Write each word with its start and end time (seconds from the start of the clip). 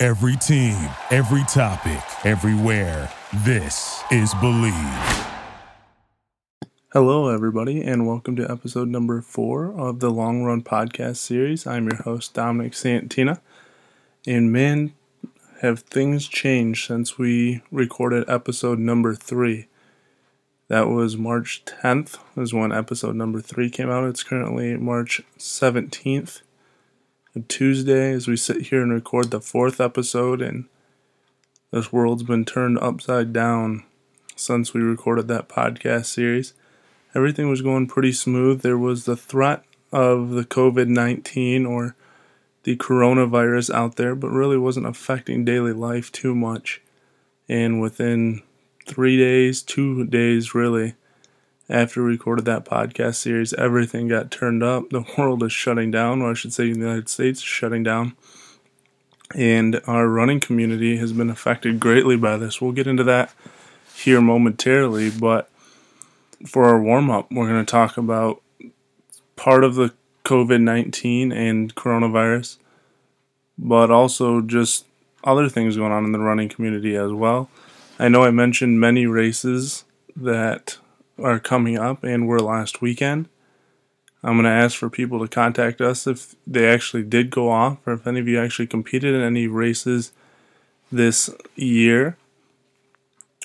Every 0.00 0.36
team, 0.36 0.76
every 1.10 1.42
topic, 1.48 2.00
everywhere. 2.24 3.10
This 3.38 4.00
is 4.12 4.32
Believe. 4.34 5.26
Hello, 6.92 7.30
everybody, 7.30 7.82
and 7.82 8.06
welcome 8.06 8.36
to 8.36 8.48
episode 8.48 8.86
number 8.86 9.20
four 9.20 9.76
of 9.76 9.98
the 9.98 10.10
Long 10.10 10.44
Run 10.44 10.62
Podcast 10.62 11.16
series. 11.16 11.66
I'm 11.66 11.88
your 11.88 12.00
host, 12.02 12.32
Dominic 12.32 12.74
Santina. 12.74 13.40
And 14.24 14.52
man, 14.52 14.92
have 15.62 15.80
things 15.80 16.28
changed 16.28 16.86
since 16.86 17.18
we 17.18 17.62
recorded 17.72 18.30
episode 18.30 18.78
number 18.78 19.16
three. 19.16 19.66
That 20.68 20.86
was 20.86 21.16
March 21.16 21.64
10th, 21.64 22.20
is 22.36 22.54
when 22.54 22.70
episode 22.70 23.16
number 23.16 23.40
three 23.40 23.68
came 23.68 23.90
out. 23.90 24.04
It's 24.04 24.22
currently 24.22 24.76
March 24.76 25.22
17th, 25.40 26.42
Tuesday, 27.44 28.12
as 28.12 28.26
we 28.26 28.36
sit 28.36 28.62
here 28.62 28.82
and 28.82 28.92
record 28.92 29.30
the 29.30 29.40
fourth 29.40 29.80
episode, 29.80 30.42
and 30.42 30.64
this 31.70 31.92
world's 31.92 32.22
been 32.22 32.44
turned 32.44 32.78
upside 32.80 33.32
down 33.32 33.84
since 34.34 34.72
we 34.72 34.80
recorded 34.80 35.28
that 35.28 35.48
podcast 35.48 36.06
series. 36.06 36.54
Everything 37.14 37.48
was 37.48 37.62
going 37.62 37.86
pretty 37.86 38.12
smooth. 38.12 38.62
There 38.62 38.78
was 38.78 39.04
the 39.04 39.16
threat 39.16 39.64
of 39.92 40.30
the 40.30 40.44
COVID 40.44 40.88
19 40.88 41.66
or 41.66 41.94
the 42.64 42.76
coronavirus 42.76 43.72
out 43.74 43.96
there, 43.96 44.14
but 44.14 44.28
really 44.28 44.58
wasn't 44.58 44.86
affecting 44.86 45.44
daily 45.44 45.72
life 45.72 46.12
too 46.12 46.34
much. 46.34 46.82
And 47.48 47.80
within 47.80 48.42
three 48.86 49.16
days, 49.16 49.62
two 49.62 50.04
days 50.06 50.54
really, 50.54 50.94
after 51.68 52.02
we 52.02 52.10
recorded 52.10 52.44
that 52.46 52.64
podcast 52.64 53.16
series, 53.16 53.52
everything 53.54 54.08
got 54.08 54.30
turned 54.30 54.62
up. 54.62 54.90
The 54.90 55.04
world 55.18 55.42
is 55.42 55.52
shutting 55.52 55.90
down, 55.90 56.22
or 56.22 56.30
I 56.30 56.34
should 56.34 56.52
say, 56.52 56.64
the 56.64 56.78
United 56.78 57.08
States 57.08 57.40
is 57.40 57.44
shutting 57.44 57.82
down. 57.82 58.14
And 59.34 59.80
our 59.86 60.08
running 60.08 60.40
community 60.40 60.96
has 60.96 61.12
been 61.12 61.28
affected 61.28 61.78
greatly 61.78 62.16
by 62.16 62.38
this. 62.38 62.60
We'll 62.60 62.72
get 62.72 62.86
into 62.86 63.04
that 63.04 63.34
here 63.94 64.22
momentarily, 64.22 65.10
but 65.10 65.50
for 66.46 66.64
our 66.64 66.80
warm 66.80 67.10
up, 67.10 67.30
we're 67.30 67.48
going 67.48 67.64
to 67.64 67.70
talk 67.70 67.98
about 67.98 68.40
part 69.36 69.64
of 69.64 69.74
the 69.74 69.92
COVID 70.24 70.62
19 70.62 71.32
and 71.32 71.74
coronavirus, 71.74 72.56
but 73.58 73.90
also 73.90 74.40
just 74.40 74.86
other 75.24 75.48
things 75.48 75.76
going 75.76 75.92
on 75.92 76.04
in 76.04 76.12
the 76.12 76.18
running 76.18 76.48
community 76.48 76.96
as 76.96 77.12
well. 77.12 77.50
I 77.98 78.08
know 78.08 78.24
I 78.24 78.30
mentioned 78.30 78.80
many 78.80 79.06
races 79.06 79.84
that 80.16 80.78
are 81.22 81.38
coming 81.38 81.78
up 81.78 82.04
and 82.04 82.26
were 82.26 82.40
last 82.40 82.80
weekend. 82.80 83.28
I'm 84.22 84.34
going 84.34 84.44
to 84.44 84.50
ask 84.50 84.76
for 84.76 84.90
people 84.90 85.20
to 85.20 85.28
contact 85.28 85.80
us 85.80 86.06
if 86.06 86.34
they 86.46 86.68
actually 86.68 87.04
did 87.04 87.30
go 87.30 87.50
off 87.50 87.78
or 87.86 87.92
if 87.92 88.06
any 88.06 88.20
of 88.20 88.28
you 88.28 88.40
actually 88.40 88.66
competed 88.66 89.14
in 89.14 89.20
any 89.20 89.46
races 89.46 90.12
this 90.90 91.30
year, 91.54 92.16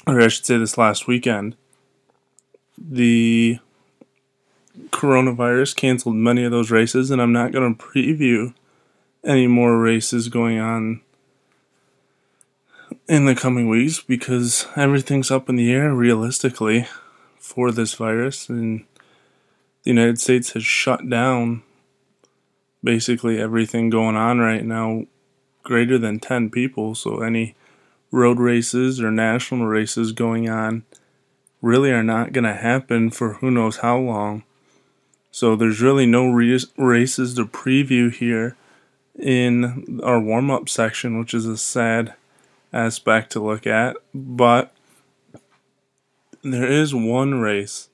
or 0.08 0.20
I 0.20 0.28
should 0.30 0.46
say 0.46 0.58
this 0.58 0.78
last 0.78 1.08
weekend. 1.08 1.56
The 2.78 3.60
coronavirus 4.90 5.76
canceled 5.76 6.16
many 6.16 6.44
of 6.44 6.52
those 6.52 6.72
races, 6.72 7.12
and 7.12 7.22
I'm 7.22 7.34
not 7.34 7.52
going 7.52 7.76
to 7.76 7.84
preview 7.84 8.53
any 9.24 9.47
more 9.47 9.80
races 9.80 10.28
going 10.28 10.59
on 10.59 11.02
in 13.08 13.26
the 13.26 13.36
coming 13.36 13.70
weeks 13.70 14.02
because 14.02 14.68
everything's 14.76 15.31
up 15.31 15.50
in 15.50 15.56
the 15.56 15.72
air 15.72 15.94
realistically 15.94 16.88
for 17.53 17.72
this 17.72 17.94
virus, 17.94 18.50
and 18.50 18.86
the 19.84 19.91
United 19.91 20.19
States 20.19 20.53
has 20.53 20.64
shut 20.64 21.09
down 21.09 21.64
basically 22.84 23.40
everything 23.40 23.90
going 23.90 24.16
on 24.16 24.40
right 24.40 24.66
now 24.66 25.06
greater 25.64 25.97
than 25.97 26.19
10 26.19 26.50
people 26.50 26.94
so 26.94 27.22
any 27.22 27.56
road 28.12 28.38
races 28.38 29.00
or 29.00 29.09
national 29.09 29.66
races 29.66 30.12
going 30.12 30.50
on 30.50 30.84
really 31.62 31.90
are 31.91 32.03
not 32.03 32.34
going 32.34 32.44
to 32.44 32.53
happen 32.53 33.09
for 33.09 33.36
who 33.36 33.50
knows 33.50 33.78
how 33.78 33.97
long 33.97 34.44
so 35.31 35.56
there's 35.56 35.81
really 35.81 36.06
no 36.06 36.30
re- 36.30 36.59
races 36.78 37.34
to 37.34 37.46
preview 37.46 38.14
here 38.14 38.56
in 39.18 40.00
our 40.03 40.20
warm 40.20 40.52
up 40.52 40.70
section, 40.70 41.18
which 41.20 41.34
is 41.34 41.46
a 41.46 41.58
sad 41.58 42.14
aspect 42.72 43.31
to 43.31 43.40
look 43.40 43.66
at. 43.66 43.97
But 44.14 44.72
there 46.44 46.70
is 46.70 46.94
one 46.94 47.36
race 47.36 47.90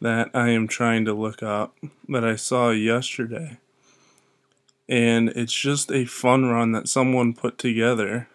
that 0.00 0.30
I 0.34 0.50
am 0.50 0.68
trying 0.68 1.06
to 1.06 1.14
look 1.14 1.42
up 1.42 1.76
that 2.08 2.24
I 2.24 2.36
saw 2.36 2.70
yesterday. 2.70 3.58
And 4.88 5.30
it's 5.30 5.52
just 5.52 5.90
a 5.90 6.04
fun 6.04 6.46
run 6.46 6.72
that 6.72 6.88
someone 6.88 7.34
put 7.34 7.58
together 7.58 8.28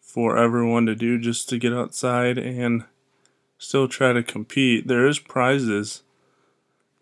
for 0.00 0.36
everyone 0.36 0.86
to 0.86 0.94
do 0.94 1.18
just 1.18 1.48
to 1.50 1.58
get 1.58 1.72
outside 1.72 2.38
and 2.38 2.84
still 3.58 3.86
try 3.86 4.12
to 4.12 4.22
compete. 4.22 4.88
There 4.88 5.06
is 5.06 5.18
prizes 5.18 6.02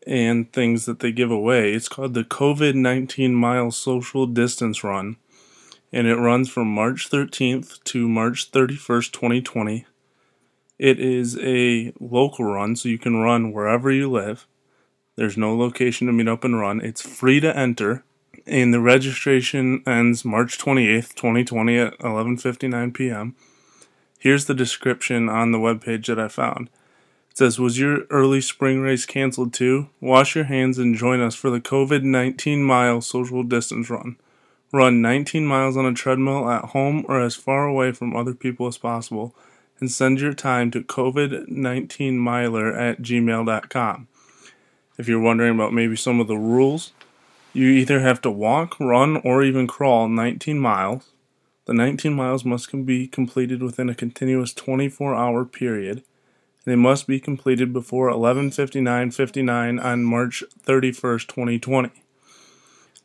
and 0.07 0.53
things 0.53 0.85
that 0.85 1.01
they 1.01 1.13
give 1.13 1.31
away. 1.31 1.73
It's 1.73 1.89
called 1.89 2.15
the 2.15 2.25
COVID 2.25 2.75
19 2.75 3.35
Mile 3.35 3.71
Social 3.71 4.27
Distance 4.27 4.85
Run, 4.85 5.17
and 5.93 6.07
it 6.07 6.17
runs 6.17 6.49
from 6.49 6.69
March 6.69 7.09
13th 7.11 7.83
to 7.85 8.09
March 8.09 8.51
31st, 8.51 9.13
2020. 9.13 9.87
It 10.79 11.01
is 11.01 11.37
a 11.39 11.93
local 11.99 12.45
run, 12.45 12.77
so 12.77 12.89
you 12.89 12.99
can 12.99 13.17
run 13.17 13.53
wherever 13.53 13.91
you 13.91 14.11
live. 14.11 14.47
There's 15.17 15.37
no 15.37 15.57
location 15.57 16.07
to 16.07 16.13
meet 16.13 16.29
up 16.29 16.45
and 16.45 16.59
run. 16.59 16.81
It's 16.81 17.03
free 17.03 17.41
to 17.41 17.57
enter, 17.57 18.05
and 18.47 18.73
the 18.73 18.81
registration 18.81 19.83
ends 19.87 20.25
March 20.25 20.59
28th, 20.59 21.15
2020 21.15 21.79
at 21.79 21.99
11:59 21.99 22.95
p.m. 22.95 23.35
Here's 24.21 24.47
the 24.47 24.55
description 24.55 25.29
on 25.29 25.53
the 25.53 25.59
webpage 25.59 26.07
that 26.07 26.19
I 26.19 26.29
found 26.29 26.71
It 27.31 27.39
says, 27.39 27.59
Was 27.59 27.79
your 27.79 28.05
early 28.11 28.41
spring 28.41 28.81
race 28.81 29.07
canceled 29.07 29.53
too? 29.53 29.91
Wash 30.01 30.35
your 30.35 30.45
hands 30.45 30.79
and 30.79 30.97
join 30.97 31.21
us 31.21 31.35
for 31.35 31.51
the 31.51 31.61
COVID 31.61 32.03
19 32.03 32.63
mile 32.63 33.01
social 33.01 33.43
distance 33.43 33.91
run. 33.91 34.17
Run 34.73 35.01
19 35.01 35.47
miles 35.47 35.77
on 35.77 35.87
a 35.87 35.95
treadmill 35.95 36.51
at 36.51 36.67
home 36.67 37.05
or 37.09 37.21
as 37.21 37.35
far 37.35 37.67
away 37.67 37.91
from 37.91 38.15
other 38.15 38.35
people 38.35 38.67
as 38.67 38.77
possible, 38.77 39.35
and 39.81 39.91
send 39.91 40.21
your 40.21 40.35
time 40.35 40.71
to 40.73 40.83
COVID19miler 40.83 42.77
at 42.77 43.03
gmail.com. 43.03 44.09
If 44.99 45.09
you're 45.09 45.21
wondering 45.21 45.55
about 45.55 45.73
maybe 45.73 45.97
some 45.97 46.21
of 46.21 46.27
the 46.27 46.37
rules, 46.37 46.93
you 47.53 47.69
either 47.69 48.01
have 48.01 48.21
to 48.23 48.31
walk, 48.31 48.79
run, 48.81 49.17
or 49.19 49.43
even 49.43 49.67
crawl 49.67 50.09
19 50.09 50.59
miles. 50.59 51.11
The 51.67 51.75
19 51.75 52.15
miles 52.15 52.45
must 52.45 52.71
be 52.87 53.07
completed 53.07 53.63
within 53.63 53.89
a 53.89 53.95
continuous 53.95 54.53
24 54.55 55.15
hour 55.15 55.45
period. 55.45 56.03
They 56.65 56.77
must 56.77 57.07
be 57.07 57.21
completed 57.21 57.73
before 57.73 58.11
11:59:59 58.11 59.79
on 59.79 60.05
March 60.05 60.43
31st, 60.63 61.29
2020. 61.29 61.91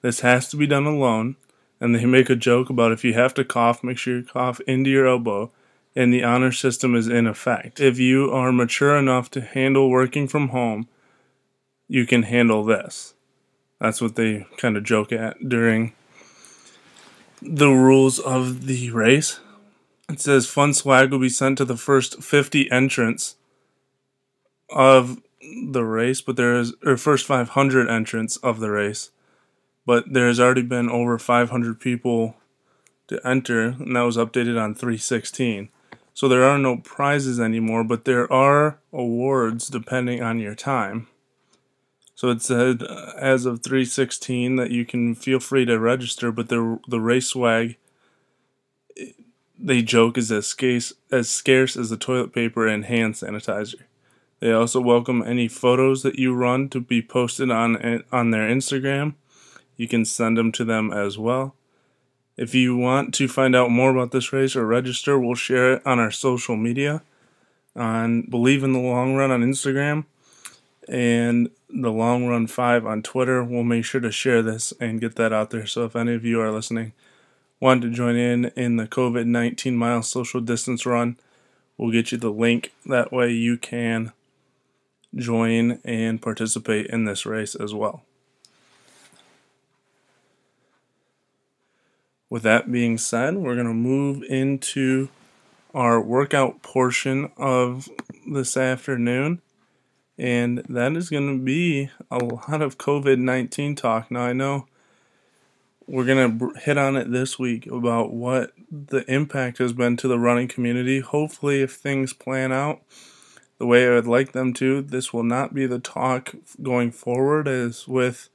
This 0.01 0.19
has 0.19 0.49
to 0.49 0.57
be 0.57 0.67
done 0.67 0.85
alone, 0.85 1.37
and 1.79 1.95
they 1.95 2.05
make 2.05 2.29
a 2.29 2.35
joke 2.35 2.69
about 2.69 2.91
if 2.91 3.05
you 3.05 3.13
have 3.13 3.33
to 3.35 3.45
cough, 3.45 3.83
make 3.83 3.97
sure 3.97 4.17
you 4.17 4.23
cough 4.23 4.59
into 4.67 4.89
your 4.89 5.07
elbow, 5.07 5.51
and 5.95 6.13
the 6.13 6.23
honor 6.23 6.51
system 6.51 6.95
is 6.95 7.07
in 7.07 7.27
effect. 7.27 7.79
If 7.79 7.99
you 7.99 8.31
are 8.31 8.51
mature 8.51 8.95
enough 8.97 9.29
to 9.31 9.41
handle 9.41 9.89
working 9.89 10.27
from 10.27 10.49
home, 10.49 10.87
you 11.87 12.05
can 12.05 12.23
handle 12.23 12.63
this. 12.63 13.13
That's 13.79 14.01
what 14.01 14.15
they 14.15 14.47
kind 14.57 14.77
of 14.77 14.83
joke 14.83 15.11
at 15.11 15.47
during 15.47 15.93
the 17.41 17.69
rules 17.69 18.19
of 18.19 18.65
the 18.65 18.89
race. 18.91 19.39
It 20.09 20.19
says 20.19 20.47
fun 20.47 20.73
swag 20.73 21.11
will 21.11 21.19
be 21.19 21.29
sent 21.29 21.57
to 21.57 21.65
the 21.65 21.77
first 21.77 22.23
50 22.23 22.71
entrants 22.71 23.35
of 24.69 25.21
the 25.71 25.83
race, 25.83 26.21
but 26.21 26.35
there 26.35 26.55
is 26.55 26.73
or 26.85 26.97
first 26.97 27.25
500 27.25 27.89
entrants 27.89 28.37
of 28.37 28.59
the 28.59 28.71
race, 28.71 29.11
but 29.85 30.13
there 30.13 30.27
has 30.27 30.39
already 30.39 30.61
been 30.61 30.89
over 30.89 31.19
500 31.19 31.79
people 31.79 32.35
to 33.07 33.19
enter, 33.27 33.67
and 33.67 33.95
that 33.95 34.01
was 34.01 34.17
updated 34.17 34.61
on 34.61 34.73
316. 34.73 35.69
So 36.13 36.27
there 36.27 36.43
are 36.43 36.59
no 36.59 36.77
prizes 36.77 37.39
anymore, 37.39 37.83
but 37.83 38.05
there 38.05 38.31
are 38.31 38.79
awards 38.91 39.67
depending 39.67 40.21
on 40.21 40.39
your 40.39 40.55
time. 40.55 41.07
So 42.15 42.29
it 42.29 42.41
said 42.41 42.83
uh, 42.83 43.13
as 43.17 43.45
of 43.45 43.63
316 43.63 44.55
that 44.57 44.71
you 44.71 44.85
can 44.85 45.15
feel 45.15 45.39
free 45.39 45.65
to 45.65 45.79
register, 45.79 46.31
but 46.31 46.49
the 46.49 46.79
the 46.87 47.01
race 47.01 47.27
swag 47.27 47.77
they 49.63 49.81
joke 49.81 50.17
is 50.17 50.31
as 50.31 50.45
scarce, 50.45 50.93
as 51.11 51.29
scarce 51.29 51.77
as 51.77 51.89
the 51.89 51.97
toilet 51.97 52.33
paper 52.33 52.67
and 52.67 52.85
hand 52.85 53.13
sanitizer. 53.13 53.83
They 54.39 54.51
also 54.51 54.81
welcome 54.81 55.23
any 55.23 55.47
photos 55.47 56.03
that 56.03 56.19
you 56.19 56.35
run 56.35 56.67
to 56.69 56.81
be 56.81 57.01
posted 57.01 57.49
on 57.49 58.03
on 58.11 58.31
their 58.31 58.47
Instagram. 58.49 59.15
You 59.77 59.87
can 59.87 60.03
send 60.03 60.37
them 60.37 60.51
to 60.53 60.65
them 60.65 60.91
as 60.91 61.17
well. 61.17 61.55
If 62.35 62.55
you 62.55 62.75
want 62.75 63.13
to 63.15 63.27
find 63.27 63.55
out 63.55 63.69
more 63.69 63.91
about 63.91 64.11
this 64.11 64.33
race 64.33 64.55
or 64.55 64.65
register, 64.65 65.19
we'll 65.19 65.35
share 65.35 65.73
it 65.73 65.85
on 65.85 65.99
our 65.99 66.11
social 66.11 66.55
media 66.55 67.03
on 67.75 68.23
Believe 68.23 68.63
in 68.63 68.73
the 68.73 68.79
Long 68.79 69.15
Run 69.15 69.31
on 69.31 69.41
Instagram 69.41 70.05
and 70.87 71.49
the 71.69 71.91
Long 71.91 72.25
Run 72.27 72.47
5 72.47 72.85
on 72.85 73.03
Twitter. 73.03 73.43
We'll 73.43 73.63
make 73.63 73.85
sure 73.85 74.01
to 74.01 74.11
share 74.11 74.41
this 74.41 74.73
and 74.79 75.01
get 75.01 75.15
that 75.15 75.33
out 75.33 75.51
there. 75.51 75.65
So 75.65 75.85
if 75.85 75.95
any 75.95 76.13
of 76.13 76.25
you 76.25 76.41
are 76.41 76.51
listening, 76.51 76.93
want 77.59 77.81
to 77.83 77.89
join 77.89 78.15
in 78.15 78.45
in 78.55 78.77
the 78.77 78.87
COVID 78.87 79.25
19 79.25 79.75
mile 79.75 80.03
social 80.03 80.41
distance 80.41 80.85
run, 80.85 81.17
we'll 81.77 81.91
get 81.91 82.11
you 82.11 82.17
the 82.17 82.31
link. 82.31 82.73
That 82.85 83.11
way 83.11 83.31
you 83.31 83.57
can 83.57 84.11
join 85.15 85.79
and 85.85 86.21
participate 86.21 86.87
in 86.87 87.05
this 87.05 87.25
race 87.25 87.55
as 87.55 87.73
well. 87.73 88.03
With 92.33 92.41
that 92.41 92.71
being 92.71 92.97
said, 92.97 93.35
we're 93.35 93.53
going 93.53 93.67
to 93.67 93.75
move 93.75 94.23
into 94.23 95.09
our 95.71 96.01
workout 96.01 96.63
portion 96.63 97.31
of 97.37 97.87
this 98.27 98.57
afternoon. 98.57 99.39
And 100.17 100.57
that 100.67 100.93
is 100.93 101.11
going 101.11 101.37
to 101.37 101.43
be 101.43 101.91
a 102.09 102.17
lot 102.17 102.63
of 102.63 102.79
COVID 102.79 103.19
19 103.19 103.75
talk. 103.75 104.09
Now, 104.09 104.21
I 104.21 104.33
know 104.33 104.65
we're 105.85 106.05
going 106.05 106.39
to 106.39 106.59
hit 106.59 106.75
on 106.75 106.95
it 106.95 107.11
this 107.11 107.37
week 107.37 107.67
about 107.67 108.11
what 108.11 108.53
the 108.71 109.05
impact 109.07 109.59
has 109.59 109.71
been 109.71 109.95
to 109.97 110.07
the 110.07 110.17
running 110.17 110.47
community. 110.47 111.01
Hopefully, 111.01 111.61
if 111.61 111.73
things 111.73 112.13
plan 112.13 112.51
out 112.51 112.81
the 113.59 113.67
way 113.67 113.87
I 113.87 113.91
would 113.91 114.07
like 114.07 114.31
them 114.31 114.55
to, 114.55 114.81
this 114.81 115.13
will 115.13 115.21
not 115.21 115.53
be 115.53 115.67
the 115.67 115.77
talk 115.77 116.33
going 116.63 116.89
forward 116.89 117.47
as 117.47 117.87
with 117.87 118.29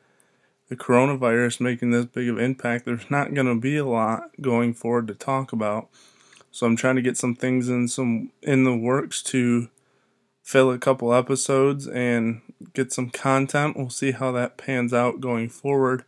the 0.69 0.77
coronavirus 0.77 1.61
making 1.61 1.91
this 1.91 2.05
big 2.05 2.29
of 2.29 2.39
impact, 2.39 2.85
there's 2.85 3.11
not 3.11 3.35
going 3.35 3.47
to 3.47 3.61
be 3.61 3.77
a 3.77 3.87
lot 3.87 4.31
going 4.41 4.75
forward 4.75 5.09
to 5.09 5.15
talk 5.15 5.53
about. 5.53 5.89
So 6.51 6.67
I'm 6.67 6.77
trying 6.77 6.97
to 6.97 7.03
get 7.03 7.17
some 7.17 7.35
things 7.35 7.69
in 7.69 7.89
some 7.89 8.31
in 8.43 8.65
the 8.65 8.77
works 8.77 9.23
to 9.25 9.69
fill 10.43 10.71
a 10.71 10.79
couple 10.79 11.13
episodes 11.13 11.87
and 11.87 12.41
get 12.73 12.93
some 12.93 13.11
content. 13.11 13.77
We'll 13.77 13.91
see 13.91 14.13
how 14.13 14.33
that 14.33 14.57
pans 14.57 14.93
out 14.93 15.21
going 15.21 15.49
forward. 15.49 16.05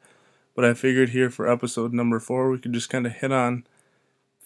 But 0.55 0.65
I 0.65 0.75
figured 0.75 1.11
here 1.11 1.31
for 1.31 1.49
episode 1.49 1.93
number 1.93 2.19
4 2.19 2.51
we 2.51 2.59
could 2.59 2.73
just 2.73 2.91
kind 2.91 3.07
of 3.07 3.12
hit 3.12 3.33
on 3.33 3.65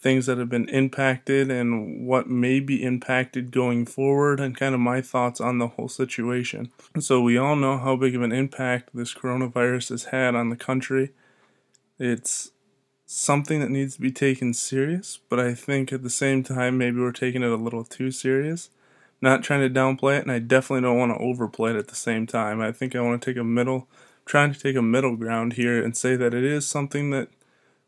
things 0.04 0.26
that 0.26 0.36
have 0.36 0.50
been 0.50 0.68
impacted 0.68 1.50
and 1.50 2.06
what 2.06 2.28
may 2.28 2.60
be 2.60 2.82
impacted 2.82 3.50
going 3.50 3.86
forward, 3.86 4.38
and 4.38 4.54
kind 4.54 4.74
of 4.74 4.80
my 4.80 5.00
thoughts 5.00 5.40
on 5.40 5.56
the 5.56 5.68
whole 5.68 5.88
situation. 5.88 6.70
So, 7.00 7.22
we 7.22 7.38
all 7.38 7.56
know 7.56 7.78
how 7.78 7.96
big 7.96 8.14
of 8.14 8.20
an 8.20 8.30
impact 8.30 8.90
this 8.92 9.14
coronavirus 9.14 9.88
has 9.88 10.04
had 10.04 10.34
on 10.34 10.50
the 10.50 10.56
country. 10.56 11.12
It's 11.98 12.50
something 13.06 13.60
that 13.60 13.70
needs 13.70 13.94
to 13.94 14.02
be 14.02 14.12
taken 14.12 14.52
serious, 14.52 15.18
but 15.30 15.40
I 15.40 15.54
think 15.54 15.90
at 15.90 16.02
the 16.02 16.10
same 16.10 16.42
time, 16.42 16.76
maybe 16.76 17.00
we're 17.00 17.10
taking 17.10 17.42
it 17.42 17.50
a 17.50 17.56
little 17.56 17.82
too 17.82 18.10
serious. 18.10 18.68
Not 19.22 19.42
trying 19.42 19.60
to 19.60 19.80
downplay 19.80 20.18
it, 20.18 20.24
and 20.24 20.32
I 20.32 20.38
definitely 20.38 20.82
don't 20.82 20.98
want 20.98 21.12
to 21.12 21.24
overplay 21.24 21.70
it 21.70 21.76
at 21.76 21.88
the 21.88 21.94
same 21.94 22.26
time. 22.26 22.60
I 22.60 22.72
think 22.72 22.94
I 22.94 23.00
want 23.00 23.22
to 23.22 23.30
take 23.30 23.40
a 23.40 23.44
middle, 23.44 23.88
trying 24.26 24.52
to 24.52 24.60
take 24.60 24.76
a 24.76 24.82
middle 24.82 25.16
ground 25.16 25.54
here 25.54 25.82
and 25.82 25.96
say 25.96 26.14
that 26.14 26.34
it 26.34 26.44
is 26.44 26.66
something 26.66 27.08
that 27.08 27.30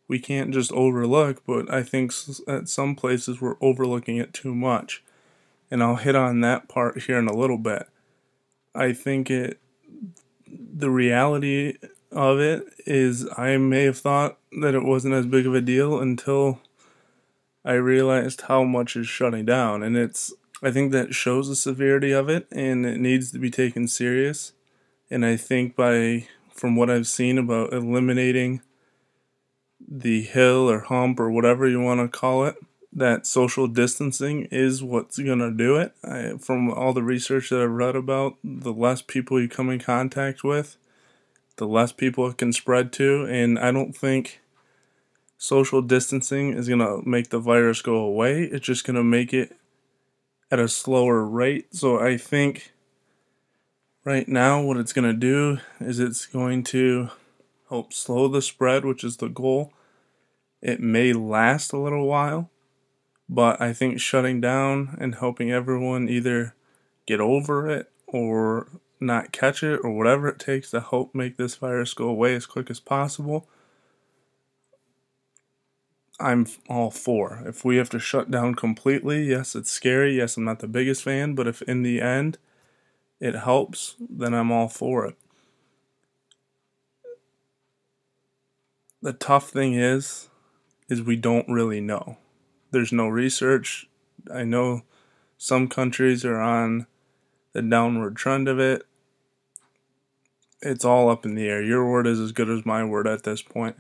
we 0.09 0.19
can't 0.19 0.53
just 0.53 0.73
overlook, 0.73 1.43
but 1.47 1.73
I 1.73 1.83
think 1.83 2.13
at 2.47 2.69
some 2.69 2.95
places 2.95 3.41
we're 3.41 3.57
overlooking 3.61 4.17
it 4.19 4.33
too 4.33 4.55
much. 4.55 5.03
And 5.71 5.83
I'll 5.83 5.97
hit 5.97 6.15
on 6.15 6.41
that 6.43 6.69
part 6.69 7.03
here 7.03 7.19
in 7.19 7.27
a 7.27 7.37
little 7.37 7.59
bit. 7.59 7.89
I 8.75 8.93
think 8.93 9.31
it 9.31 9.59
the 10.49 10.91
reality 10.91 11.77
of 12.13 12.39
it 12.39 12.65
is 12.87 13.27
I 13.37 13.57
may 13.57 13.85
have 13.85 13.99
thought 13.99 14.39
that 14.61 14.75
it 14.75 14.85
wasn't 14.85 15.15
as 15.15 15.27
big 15.27 15.47
of 15.47 15.55
a 15.55 15.61
deal 15.61 16.01
until 16.01 16.61
I 17.65 17.73
realized 17.73 18.43
how 18.43 18.63
much 18.63 18.95
is 18.95 19.09
shutting 19.09 19.45
down 19.45 19.83
and 19.83 19.97
it's 19.97 20.33
I 20.63 20.71
think 20.71 20.93
that 20.93 21.15
shows 21.15 21.49
the 21.49 21.57
severity 21.57 22.13
of 22.13 22.29
it 22.29 22.47
and 22.53 22.87
it 22.87 22.99
needs 22.99 23.31
to 23.33 23.39
be 23.39 23.51
taken 23.51 23.89
serious. 23.89 24.53
And 25.11 25.25
I 25.25 25.37
think 25.37 25.77
by 25.77 26.29
from 26.53 26.77
what 26.77 26.89
I've 26.91 27.07
seen 27.07 27.37
about 27.39 27.73
eliminating 27.73 28.63
the 29.89 30.23
hill 30.23 30.71
or 30.71 30.81
hump 30.81 31.21
or 31.21 31.31
whatever 31.31 31.69
you 31.69 31.81
want 31.81 32.01
to 32.01 32.19
call 32.19 32.45
it, 32.45 32.57
that 32.93 33.27
social 33.27 33.67
distancing 33.67 34.47
is 34.51 34.83
what's 34.83 35.19
going 35.19 35.39
to 35.39 35.51
do 35.51 35.77
it. 35.77 35.93
I, 36.03 36.39
from 36.39 36.71
all 36.71 36.93
the 36.93 37.03
research 37.03 37.51
that 37.51 37.61
I've 37.61 37.71
read 37.71 37.95
about, 37.95 38.37
the 38.43 38.73
less 38.73 39.03
people 39.03 39.41
you 39.41 39.49
come 39.49 39.71
in 39.71 39.79
contact 39.79 40.43
with, 40.43 40.77
the 41.57 41.67
less 41.67 41.93
people 41.93 42.27
it 42.29 42.39
can 42.39 42.53
spread 42.53 42.93
to. 42.95 43.27
And 43.27 43.59
I 43.59 43.71
don't 43.71 43.97
think 43.97 44.41
social 45.37 45.83
distancing 45.83 46.55
is 46.55 46.69
going 46.69 46.81
to 46.81 47.03
make 47.07 47.29
the 47.29 47.39
virus 47.39 47.83
go 47.83 47.97
away. 47.97 48.45
It's 48.45 48.67
just 48.67 48.87
going 48.87 48.97
to 48.97 49.05
make 49.05 49.35
it 49.35 49.57
at 50.51 50.59
a 50.59 50.69
slower 50.69 51.25
rate. 51.25 51.75
So 51.75 52.01
I 52.01 52.17
think 52.17 52.73
right 54.05 54.27
now, 54.29 54.63
what 54.63 54.79
it's 54.79 54.93
going 54.93 55.11
to 55.11 55.19
do 55.19 55.59
is 55.81 55.99
it's 55.99 56.25
going 56.25 56.63
to 56.65 57.11
help 57.69 57.93
slow 57.93 58.29
the 58.29 58.41
spread, 58.41 58.85
which 58.85 59.05
is 59.05 59.19
the 59.19 59.29
goal. 59.29 59.73
It 60.63 60.81
may 60.81 61.13
last 61.13 61.73
a 61.73 61.79
little 61.79 62.07
while, 62.07 62.51
but 63.29 63.61
I 63.61 63.73
think 63.73 64.01
shutting 64.01 64.41
down 64.41 64.97
and 65.01 65.15
helping 65.15 65.51
everyone 65.51 66.09
either 66.09 66.55
get 67.07 67.21
over 67.21 67.69
it 67.69 67.91
or 68.07 68.69
not 68.99 69.33
catch 69.33 69.63
it 69.63 69.81
or 69.85 69.91
whatever 69.91 70.29
it 70.29 70.39
takes 70.39 70.71
to 70.71 70.81
help 70.81 71.15
make 71.15 71.37
this 71.37 71.55
virus 71.57 71.95
go 71.95 72.09
away 72.09 72.35
as 72.35 72.47
quick 72.47 72.71
as 72.71 72.81
possible. 72.81 73.49
I'm 76.19 76.47
all 76.69 76.91
for. 76.91 77.43
If 77.47 77.65
we 77.65 77.77
have 77.77 77.91
to 77.91 77.99
shut 77.99 78.31
down 78.31 78.55
completely, 78.55 79.25
yes, 79.25 79.55
it's 79.55 79.71
scary. 79.71 80.17
Yes, 80.17 80.37
I'm 80.37 80.45
not 80.45 80.61
the 80.61 80.67
biggest 80.67 81.03
fan, 81.03 81.35
but 81.35 81.47
if 81.47 81.61
in 81.63 81.83
the 81.83 82.01
end 82.01 82.39
it 83.21 83.35
helps, 83.35 83.97
then 84.01 84.33
I'm 84.33 84.51
all 84.51 84.69
for 84.69 85.07
it. 85.07 85.17
the 89.07 89.13
tough 89.13 89.51
thing 89.51 89.75
is 89.75 90.29
is 90.89 91.03
we 91.03 91.17
don't 91.17 91.49
really 91.49 91.81
know. 91.81 92.19
There's 92.71 92.93
no 92.93 93.09
research. 93.09 93.89
I 94.33 94.45
know 94.45 94.83
some 95.39 95.69
countries 95.69 96.25
are 96.25 96.41
on 96.41 96.87
the 97.53 97.63
downward 97.63 98.17
trend 98.17 98.49
of 98.49 98.59
it. 98.59 98.83
It's 100.63 100.85
all 100.85 101.11
up 101.11 101.25
in 101.25 101.35
the 101.35 101.49
air. 101.49 101.63
Your 101.63 101.89
word 101.91 102.07
is 102.07 102.19
as 102.19 102.33
good 102.33 102.49
as 102.49 102.67
my 102.67 102.85
word 102.85 103.07
at 103.07 103.23
this 103.25 103.43
point. 103.43 103.77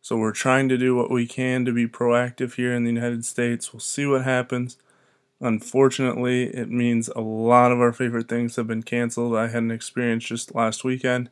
So 0.00 0.16
we're 0.16 0.32
trying 0.32 0.68
to 0.68 0.76
do 0.76 0.94
what 0.94 1.10
we 1.10 1.26
can 1.26 1.64
to 1.64 1.72
be 1.72 1.86
proactive 1.86 2.54
here 2.54 2.74
in 2.74 2.84
the 2.84 2.92
United 2.92 3.24
States. 3.24 3.72
We'll 3.72 3.80
see 3.80 4.04
what 4.04 4.24
happens. 4.24 4.76
Unfortunately, 5.40 6.44
it 6.44 6.70
means 6.70 7.08
a 7.08 7.20
lot 7.20 7.72
of 7.72 7.80
our 7.80 7.92
favorite 7.92 8.28
things 8.28 8.56
have 8.56 8.66
been 8.66 8.82
canceled. 8.82 9.34
I 9.34 9.48
had 9.48 9.62
an 9.62 9.70
experience 9.70 10.24
just 10.24 10.54
last 10.54 10.84
weekend 10.84 11.30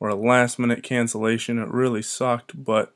or 0.00 0.08
a 0.08 0.16
last 0.16 0.58
minute 0.58 0.82
cancellation. 0.82 1.58
It 1.58 1.68
really 1.68 2.02
sucked, 2.02 2.64
but 2.64 2.94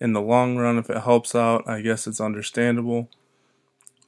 in 0.00 0.12
the 0.12 0.20
long 0.20 0.56
run, 0.56 0.78
if 0.78 0.88
it 0.88 1.02
helps 1.02 1.34
out, 1.34 1.68
I 1.68 1.80
guess 1.80 2.06
it's 2.06 2.20
understandable. 2.20 3.08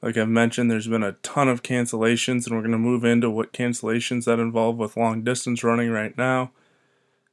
Like 0.01 0.17
I've 0.17 0.29
mentioned, 0.29 0.71
there's 0.71 0.87
been 0.87 1.03
a 1.03 1.11
ton 1.23 1.47
of 1.47 1.61
cancellations, 1.61 2.47
and 2.47 2.55
we're 2.55 2.61
going 2.61 2.71
to 2.71 2.77
move 2.77 3.05
into 3.05 3.29
what 3.29 3.53
cancellations 3.53 4.25
that 4.25 4.39
involve 4.39 4.77
with 4.77 4.97
long 4.97 5.23
distance 5.23 5.63
running 5.63 5.91
right 5.91 6.17
now. 6.17 6.51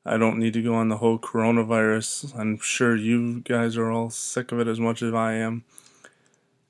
I 0.05 0.17
don't 0.17 0.39
need 0.39 0.53
to 0.55 0.63
go 0.63 0.75
on 0.75 0.89
the 0.89 0.99
whole 0.99 1.19
coronavirus. 1.19 2.39
I'm 2.39 2.59
sure 2.59 2.97
you 2.97 3.41
guys 3.41 3.77
are 3.77 3.91
all 3.91 4.11
sick 4.11 4.53
of 4.53 4.61
it 4.61 4.69
as 4.69 4.81
much 4.81 5.03
as 5.03 5.15
I 5.15 5.35
am. 5.35 5.65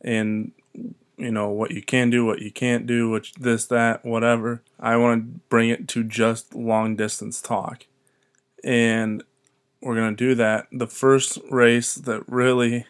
And 0.01 0.53
you 1.17 1.33
know 1.33 1.49
what 1.49 1.73
you 1.73 1.83
can 1.83 2.11
do, 2.11 2.25
what 2.25 2.41
you 2.41 2.53
can't 2.53 2.87
do, 2.87 3.11
which 3.11 3.35
this, 3.35 3.67
that, 3.67 4.05
whatever. 4.05 4.63
I 4.79 4.97
want 4.97 5.21
to 5.21 5.41
bring 5.49 5.69
it 5.69 5.89
to 5.89 6.05
just 6.05 6.55
long 6.55 6.95
distance 6.95 7.41
talk, 7.41 7.87
and 8.63 9.25
we're 9.81 9.95
gonna 9.95 10.17
do 10.17 10.35
that. 10.35 10.67
The 10.73 10.87
first 10.87 11.39
race 11.51 11.95
that 11.95 12.29
really 12.29 12.87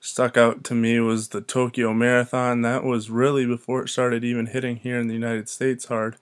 stuck 0.00 0.36
out 0.36 0.64
to 0.64 0.74
me 0.74 1.00
was 1.00 1.28
the 1.28 1.40
Tokyo 1.40 1.92
Marathon. 1.92 2.62
That 2.62 2.84
was 2.84 3.10
really 3.10 3.46
before 3.46 3.82
it 3.82 3.88
started 3.88 4.24
even 4.24 4.46
hitting 4.46 4.76
here 4.76 4.98
in 4.98 5.08
the 5.08 5.14
United 5.14 5.48
States 5.48 5.86
hard. 5.86 6.16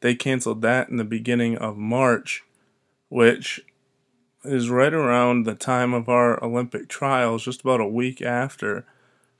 They 0.00 0.14
canceled 0.14 0.62
that 0.62 0.88
in 0.88 0.96
the 0.96 1.04
beginning 1.04 1.56
of 1.56 1.76
March, 1.76 2.44
which 3.08 3.60
is 4.44 4.70
right 4.70 4.94
around 4.94 5.44
the 5.44 5.54
time 5.54 5.92
of 5.92 6.08
our 6.08 6.42
Olympic 6.42 6.88
trials, 6.88 7.44
just 7.44 7.62
about 7.62 7.80
a 7.80 7.88
week 7.88 8.22
after 8.22 8.84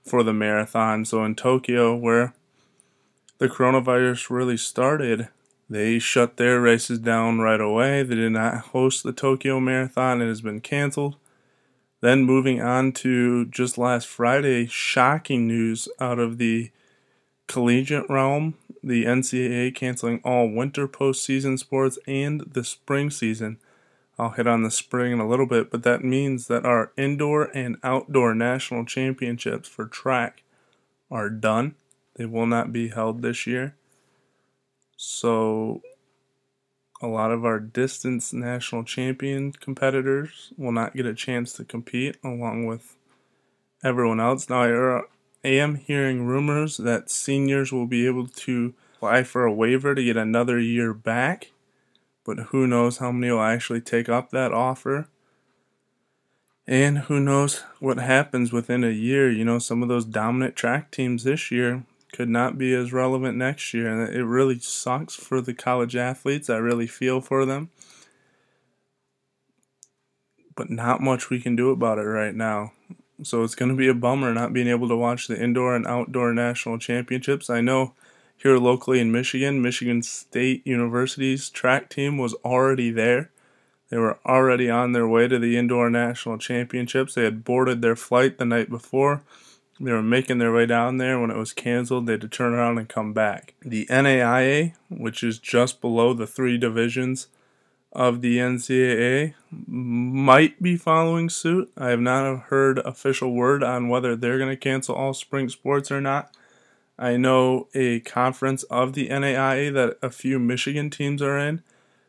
for 0.04 0.22
the 0.22 0.32
marathon. 0.32 1.04
So 1.04 1.24
in 1.24 1.34
Tokyo, 1.36 1.94
where 1.94 2.34
the 3.38 3.48
coronavirus 3.48 4.30
really 4.30 4.56
started, 4.56 5.28
they 5.68 5.98
shut 5.98 6.36
their 6.36 6.60
races 6.60 6.98
down 6.98 7.40
right 7.40 7.60
away. 7.60 8.02
They 8.02 8.14
did 8.14 8.32
not 8.32 8.66
host 8.66 9.02
the 9.02 9.12
Tokyo 9.12 9.60
Marathon. 9.60 10.22
It 10.22 10.28
has 10.28 10.40
been 10.40 10.60
canceled. 10.60 11.16
Then 12.00 12.24
moving 12.24 12.60
on 12.60 12.92
to 12.92 13.46
just 13.46 13.78
last 13.78 14.06
Friday, 14.06 14.66
shocking 14.66 15.46
news 15.46 15.88
out 15.98 16.18
of 16.18 16.38
the 16.38 16.70
collegiate 17.48 18.08
realm 18.08 18.54
the 18.86 19.04
NCAA 19.04 19.74
canceling 19.74 20.20
all 20.24 20.48
winter 20.48 20.86
postseason 20.86 21.58
sports 21.58 21.98
and 22.06 22.42
the 22.42 22.62
spring 22.62 23.10
season. 23.10 23.58
I'll 24.18 24.30
hit 24.30 24.46
on 24.46 24.62
the 24.62 24.70
spring 24.70 25.12
in 25.12 25.20
a 25.20 25.28
little 25.28 25.46
bit, 25.46 25.70
but 25.70 25.82
that 25.82 26.04
means 26.04 26.46
that 26.46 26.64
our 26.64 26.92
indoor 26.96 27.50
and 27.52 27.76
outdoor 27.82 28.34
national 28.34 28.84
championships 28.86 29.68
for 29.68 29.86
track 29.86 30.42
are 31.10 31.28
done. 31.28 31.74
They 32.14 32.26
will 32.26 32.46
not 32.46 32.72
be 32.72 32.88
held 32.88 33.22
this 33.22 33.46
year. 33.46 33.74
So, 34.96 35.82
a 37.02 37.06
lot 37.06 37.30
of 37.30 37.44
our 37.44 37.60
distance 37.60 38.32
national 38.32 38.84
champion 38.84 39.52
competitors 39.52 40.52
will 40.56 40.72
not 40.72 40.96
get 40.96 41.04
a 41.04 41.14
chance 41.14 41.52
to 41.54 41.64
compete 41.64 42.16
along 42.24 42.66
with 42.66 42.96
everyone 43.84 44.20
else. 44.20 44.48
Now, 44.48 44.62
er, 44.62 45.02
I 45.44 45.48
am 45.48 45.76
hearing 45.76 46.24
rumors 46.24 46.78
that 46.78 47.10
seniors 47.10 47.72
will 47.72 47.86
be 47.86 48.06
able 48.06 48.26
to 48.26 48.74
apply 48.96 49.24
for 49.24 49.44
a 49.44 49.52
waiver 49.52 49.94
to 49.94 50.02
get 50.02 50.16
another 50.16 50.58
year 50.58 50.94
back, 50.94 51.52
but 52.24 52.38
who 52.38 52.66
knows 52.66 52.96
how 52.96 53.12
many 53.12 53.30
will 53.30 53.42
actually 53.42 53.82
take 53.82 54.08
up 54.08 54.30
that 54.30 54.52
offer. 54.52 55.08
And 56.66 56.98
who 57.00 57.20
knows 57.20 57.62
what 57.78 57.98
happens 57.98 58.52
within 58.52 58.82
a 58.82 58.90
year. 58.90 59.30
You 59.30 59.44
know, 59.44 59.60
some 59.60 59.82
of 59.82 59.88
those 59.88 60.04
dominant 60.04 60.56
track 60.56 60.90
teams 60.90 61.22
this 61.22 61.52
year 61.52 61.84
could 62.12 62.28
not 62.28 62.58
be 62.58 62.72
as 62.74 62.92
relevant 62.92 63.36
next 63.36 63.74
year. 63.74 63.88
And 63.88 64.14
it 64.14 64.24
really 64.24 64.58
sucks 64.58 65.14
for 65.14 65.40
the 65.40 65.54
college 65.54 65.96
athletes. 65.96 66.48
I 66.48 66.56
really 66.56 66.86
feel 66.86 67.20
for 67.20 67.44
them. 67.44 67.70
But 70.54 70.70
not 70.70 71.02
much 71.02 71.28
we 71.28 71.40
can 71.40 71.56
do 71.56 71.70
about 71.70 71.98
it 71.98 72.02
right 72.02 72.34
now. 72.34 72.72
So 73.22 73.42
it's 73.42 73.54
going 73.54 73.70
to 73.70 73.76
be 73.76 73.88
a 73.88 73.94
bummer 73.94 74.32
not 74.32 74.52
being 74.52 74.68
able 74.68 74.88
to 74.88 74.96
watch 74.96 75.26
the 75.26 75.40
indoor 75.40 75.74
and 75.74 75.86
outdoor 75.86 76.32
national 76.32 76.78
championships. 76.78 77.48
I 77.50 77.60
know 77.60 77.94
here 78.36 78.58
locally 78.58 79.00
in 79.00 79.12
Michigan, 79.12 79.62
Michigan 79.62 80.02
State 80.02 80.66
University's 80.66 81.48
track 81.48 81.88
team 81.88 82.18
was 82.18 82.34
already 82.44 82.90
there. 82.90 83.30
They 83.88 83.98
were 83.98 84.18
already 84.26 84.68
on 84.68 84.92
their 84.92 85.06
way 85.06 85.28
to 85.28 85.38
the 85.38 85.56
indoor 85.56 85.88
national 85.88 86.38
championships. 86.38 87.14
They 87.14 87.24
had 87.24 87.44
boarded 87.44 87.82
their 87.82 87.96
flight 87.96 88.36
the 88.36 88.44
night 88.44 88.68
before. 88.68 89.22
They 89.78 89.92
were 89.92 90.02
making 90.02 90.38
their 90.38 90.52
way 90.52 90.66
down 90.66 90.96
there. 90.96 91.20
When 91.20 91.30
it 91.30 91.36
was 91.36 91.52
canceled, 91.52 92.06
they 92.06 92.12
had 92.12 92.22
to 92.22 92.28
turn 92.28 92.54
around 92.54 92.78
and 92.78 92.88
come 92.88 93.12
back. 93.12 93.54
The 93.60 93.86
NAIA, 93.86 94.74
which 94.88 95.22
is 95.22 95.38
just 95.38 95.80
below 95.80 96.14
the 96.14 96.26
three 96.26 96.56
divisions 96.56 97.28
of 97.92 98.20
the 98.20 98.38
NCAA, 98.38 99.34
might 99.66 100.62
be 100.62 100.76
following 100.76 101.28
suit. 101.28 101.70
I 101.76 101.90
have 101.90 102.00
not 102.00 102.38
heard 102.44 102.78
official 102.80 103.32
word 103.32 103.62
on 103.62 103.88
whether 103.88 104.16
they're 104.16 104.38
going 104.38 104.50
to 104.50 104.56
cancel 104.56 104.94
all 104.94 105.14
spring 105.14 105.48
sports 105.48 105.90
or 105.90 106.00
not. 106.00 106.34
I 106.98 107.18
know 107.18 107.68
a 107.74 108.00
conference 108.00 108.62
of 108.64 108.94
the 108.94 109.08
NAIA 109.08 109.72
that 109.74 109.98
a 110.02 110.10
few 110.10 110.38
Michigan 110.38 110.88
teams 110.88 111.20
are 111.20 111.38
in. 111.38 111.62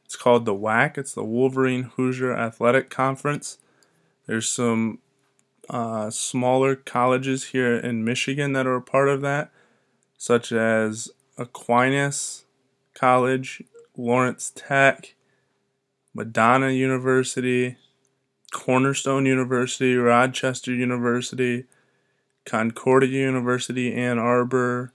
It's 0.06 0.16
called 0.16 0.46
the 0.46 0.56
WAC. 0.56 0.98
It's 0.98 1.14
the 1.14 1.26
Wolverine 1.26 1.92
Hoosier 1.98 2.34
Athletic 2.34 2.90
Conference. 2.90 3.58
There's 4.26 4.50
some 4.50 5.00
uh, 5.70 6.10
smaller 6.10 6.76
colleges 6.76 7.46
here 7.46 7.76
in 7.76 8.04
Michigan 8.04 8.54
that 8.54 8.68
are 8.68 8.76
a 8.76 8.82
part 8.82 9.10
of 9.10 9.22
that, 9.22 9.52
such 10.18 10.52
as 10.52 11.10
Aquinas 11.38 12.46
College, 12.94 13.64
Lawrence 13.96 14.52
Tech, 14.56 15.16
Madonna 16.14 16.70
University, 16.70 17.78
Cornerstone 18.52 19.26
University, 19.26 19.96
Rochester 19.96 20.74
University, 20.74 21.66
Concordia 22.46 23.20
University, 23.20 23.94
Ann 23.94 24.18
Arbor. 24.18 24.94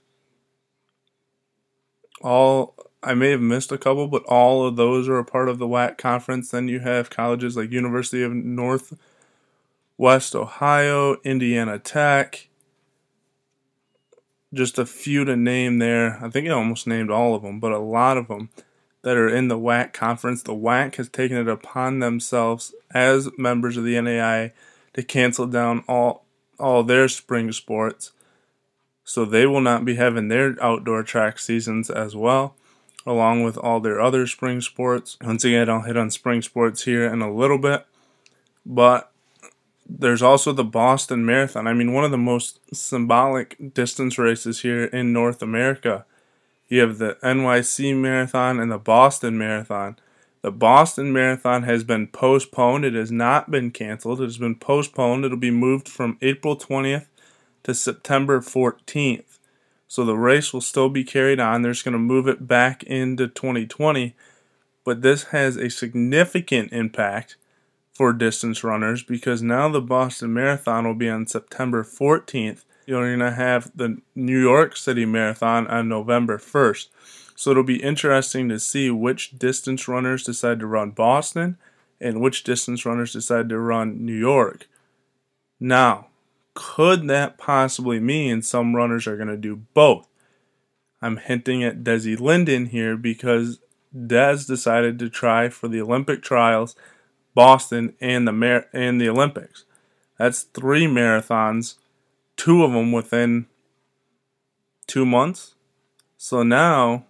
All 2.21 2.75
I 3.03 3.13
may 3.13 3.31
have 3.31 3.41
missed 3.41 3.71
a 3.71 3.77
couple, 3.77 4.07
but 4.07 4.23
all 4.23 4.65
of 4.65 4.75
those 4.75 5.07
are 5.07 5.19
a 5.19 5.25
part 5.25 5.49
of 5.49 5.59
the 5.59 5.67
WAC 5.67 5.97
conference. 5.97 6.51
Then 6.51 6.67
you 6.67 6.79
have 6.79 7.09
colleges 7.09 7.55
like 7.55 7.71
University 7.71 8.23
of 8.23 8.33
North 8.33 8.93
West 9.97 10.35
Ohio, 10.35 11.17
Indiana 11.23 11.79
Tech. 11.79 12.47
Just 14.53 14.77
a 14.77 14.85
few 14.85 15.25
to 15.25 15.35
name 15.35 15.79
there. 15.79 16.23
I 16.23 16.29
think 16.29 16.47
I 16.47 16.51
almost 16.51 16.87
named 16.87 17.09
all 17.09 17.35
of 17.35 17.41
them, 17.41 17.59
but 17.59 17.71
a 17.71 17.79
lot 17.79 18.17
of 18.17 18.27
them 18.27 18.49
that 19.03 19.17
are 19.17 19.29
in 19.29 19.47
the 19.47 19.57
WAC 19.57 19.93
conference. 19.93 20.41
The 20.41 20.53
WAC 20.53 20.95
has 20.95 21.09
taken 21.09 21.37
it 21.37 21.47
upon 21.47 21.99
themselves 21.99 22.73
as 22.93 23.29
members 23.37 23.77
of 23.77 23.83
the 23.83 23.99
NAI 23.99 24.53
to 24.93 25.03
cancel 25.03 25.47
down 25.47 25.83
all 25.87 26.23
all 26.59 26.83
their 26.83 27.07
spring 27.07 27.51
sports. 27.51 28.11
So 29.03 29.25
they 29.25 29.45
will 29.45 29.61
not 29.61 29.83
be 29.85 29.95
having 29.95 30.29
their 30.29 30.55
outdoor 30.61 31.03
track 31.03 31.39
seasons 31.39 31.89
as 31.89 32.15
well, 32.15 32.55
along 33.05 33.43
with 33.43 33.57
all 33.57 33.79
their 33.79 33.99
other 33.99 34.27
spring 34.27 34.61
sports. 34.61 35.17
Once 35.21 35.43
again, 35.43 35.69
I'll 35.69 35.81
hit 35.81 35.97
on 35.97 36.09
spring 36.09 36.41
sports 36.41 36.83
here 36.83 37.05
in 37.05 37.21
a 37.21 37.33
little 37.33 37.57
bit. 37.57 37.85
But 38.65 39.11
there's 39.95 40.23
also 40.23 40.51
the 40.51 40.63
Boston 40.63 41.23
Marathon. 41.23 41.67
I 41.67 41.73
mean, 41.73 41.93
one 41.93 42.03
of 42.03 42.09
the 42.09 42.17
most 42.17 42.59
symbolic 42.73 43.73
distance 43.73 44.17
races 44.17 44.61
here 44.61 44.85
in 44.85 45.13
North 45.13 45.43
America. 45.43 46.05
You 46.67 46.81
have 46.81 46.97
the 46.97 47.17
NYC 47.21 47.95
Marathon 47.95 48.59
and 48.59 48.71
the 48.71 48.79
Boston 48.79 49.37
Marathon. 49.37 49.97
The 50.41 50.51
Boston 50.51 51.13
Marathon 51.13 51.63
has 51.63 51.83
been 51.83 52.07
postponed. 52.07 52.85
It 52.85 52.95
has 52.95 53.11
not 53.11 53.51
been 53.51 53.69
canceled. 53.69 54.19
It 54.19 54.25
has 54.25 54.39
been 54.39 54.55
postponed. 54.55 55.25
It'll 55.25 55.37
be 55.37 55.51
moved 55.51 55.87
from 55.87 56.17
April 56.21 56.57
20th 56.57 57.05
to 57.63 57.75
September 57.75 58.39
14th. 58.39 59.37
So 59.87 60.03
the 60.03 60.17
race 60.17 60.51
will 60.51 60.61
still 60.61 60.89
be 60.89 61.03
carried 61.03 61.39
on. 61.39 61.61
They're 61.61 61.71
just 61.71 61.85
going 61.85 61.93
to 61.93 61.99
move 61.99 62.27
it 62.27 62.47
back 62.47 62.81
into 62.83 63.27
2020. 63.27 64.15
But 64.83 65.03
this 65.03 65.25
has 65.25 65.55
a 65.55 65.69
significant 65.69 66.73
impact 66.73 67.35
for 67.93 68.11
distance 68.11 68.63
runners 68.63 69.03
because 69.03 69.41
now 69.41 69.69
the 69.69 69.81
Boston 69.81 70.33
Marathon 70.33 70.85
will 70.85 70.95
be 70.95 71.09
on 71.09 71.27
September 71.27 71.83
14th. 71.83 72.65
You're 72.85 73.07
going 73.07 73.19
to 73.19 73.35
have 73.35 73.71
the 73.75 74.01
New 74.15 74.39
York 74.39 74.75
City 74.75 75.05
Marathon 75.05 75.67
on 75.67 75.87
November 75.87 76.37
1st. 76.37 76.87
So 77.35 77.51
it'll 77.51 77.63
be 77.63 77.83
interesting 77.83 78.49
to 78.49 78.59
see 78.59 78.89
which 78.89 79.37
distance 79.37 79.87
runners 79.87 80.23
decide 80.23 80.59
to 80.59 80.67
run 80.67 80.91
Boston 80.91 81.57
and 82.01 82.19
which 82.19 82.43
distance 82.43 82.85
runners 82.85 83.13
decide 83.13 83.49
to 83.49 83.59
run 83.59 84.05
New 84.05 84.17
York. 84.17 84.67
Now, 85.59 86.07
could 86.53 87.07
that 87.07 87.37
possibly 87.37 87.99
mean 87.99 88.41
some 88.41 88.75
runners 88.75 89.07
are 89.07 89.15
going 89.15 89.29
to 89.29 89.37
do 89.37 89.63
both? 89.73 90.07
I'm 91.01 91.17
hinting 91.17 91.63
at 91.63 91.83
Desi 91.83 92.19
Linden 92.19 92.67
here 92.67 92.95
because 92.95 93.59
Des 93.93 94.39
decided 94.47 94.99
to 94.99 95.09
try 95.09 95.49
for 95.49 95.67
the 95.67 95.81
Olympic 95.81 96.21
trials, 96.21 96.75
Boston, 97.33 97.95
and 97.99 98.27
the 98.27 98.31
Mar- 98.31 98.67
and 98.73 98.99
the 98.99 99.09
Olympics. 99.09 99.65
That's 100.17 100.43
three 100.43 100.85
marathons, 100.85 101.75
two 102.37 102.63
of 102.63 102.71
them 102.71 102.91
within 102.91 103.47
two 104.87 105.05
months. 105.05 105.55
So 106.17 106.43
now 106.43 107.05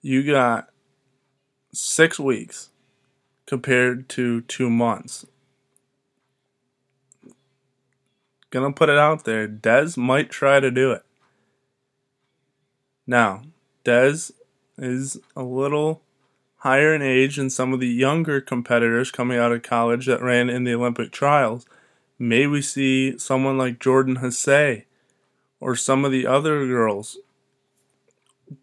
you 0.00 0.22
got 0.22 0.70
six 1.72 2.18
weeks 2.18 2.70
compared 3.46 4.08
to 4.10 4.42
two 4.42 4.70
months. 4.70 5.26
Gonna 8.50 8.72
put 8.72 8.88
it 8.88 8.98
out 8.98 9.24
there. 9.24 9.46
Des 9.46 9.92
might 9.96 10.30
try 10.30 10.60
to 10.60 10.70
do 10.70 10.92
it. 10.92 11.02
Now, 13.06 13.42
Des 13.84 14.30
is 14.78 15.18
a 15.34 15.42
little 15.42 16.02
higher 16.58 16.94
in 16.94 17.02
age 17.02 17.36
than 17.36 17.50
some 17.50 17.72
of 17.72 17.80
the 17.80 17.88
younger 17.88 18.40
competitors 18.40 19.10
coming 19.10 19.38
out 19.38 19.52
of 19.52 19.62
college 19.62 20.06
that 20.06 20.22
ran 20.22 20.48
in 20.48 20.64
the 20.64 20.74
Olympic 20.74 21.12
trials. 21.12 21.66
May 22.18 22.46
we 22.46 22.62
see 22.62 23.18
someone 23.18 23.58
like 23.58 23.78
Jordan 23.78 24.16
Hasay 24.16 24.84
or 25.60 25.76
some 25.76 26.04
of 26.04 26.12
the 26.12 26.26
other 26.26 26.66
girls 26.66 27.18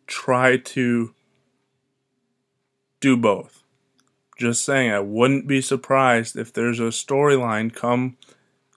try 0.07 0.57
to 0.57 1.13
do 2.99 3.17
both. 3.17 3.63
Just 4.39 4.63
saying, 4.65 4.91
I 4.91 4.99
wouldn't 4.99 5.47
be 5.47 5.61
surprised 5.61 6.35
if 6.35 6.51
there's 6.51 6.79
a 6.79 6.83
storyline 6.83 7.73
come 7.73 8.17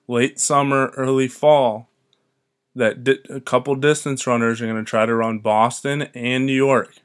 late 0.07 0.39
summer, 0.39 0.93
early 0.97 1.29
fall 1.29 1.89
that 2.75 3.25
a 3.31 3.41
couple 3.41 3.75
distance 3.75 4.27
runners 4.27 4.61
are 4.61 4.67
going 4.67 4.77
to 4.77 4.89
try 4.89 5.07
to 5.07 5.15
run 5.15 5.39
Boston 5.39 6.03
and 6.15 6.45
New 6.45 6.53
York. 6.53 6.97